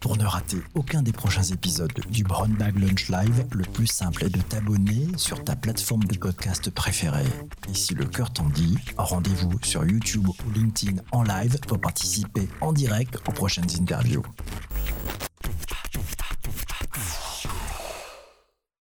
Pour 0.00 0.16
ne 0.16 0.24
rater 0.24 0.58
aucun 0.74 1.02
des 1.02 1.12
prochains 1.12 1.42
épisodes 1.42 1.92
du 2.10 2.24
Brown 2.24 2.52
Bag 2.52 2.78
Lunch 2.78 3.08
Live, 3.08 3.46
le 3.52 3.64
plus 3.64 3.86
simple 3.86 4.24
est 4.24 4.30
de 4.30 4.40
t'abonner 4.40 5.06
sur 5.16 5.42
ta 5.44 5.56
plateforme 5.56 6.04
de 6.04 6.18
podcast 6.18 6.70
préférée. 6.70 7.26
Et 7.70 7.74
si 7.74 7.94
le 7.94 8.04
cœur 8.04 8.32
t'en 8.32 8.48
dit, 8.48 8.76
rendez-vous 8.96 9.52
sur 9.62 9.84
YouTube 9.84 10.28
ou 10.28 10.50
LinkedIn 10.50 11.00
en 11.12 11.22
live 11.22 11.58
pour 11.60 11.80
participer 11.80 12.48
en 12.60 12.72
direct 12.72 13.16
aux 13.28 13.32
prochaines 13.32 13.70
interviews. 13.80 14.22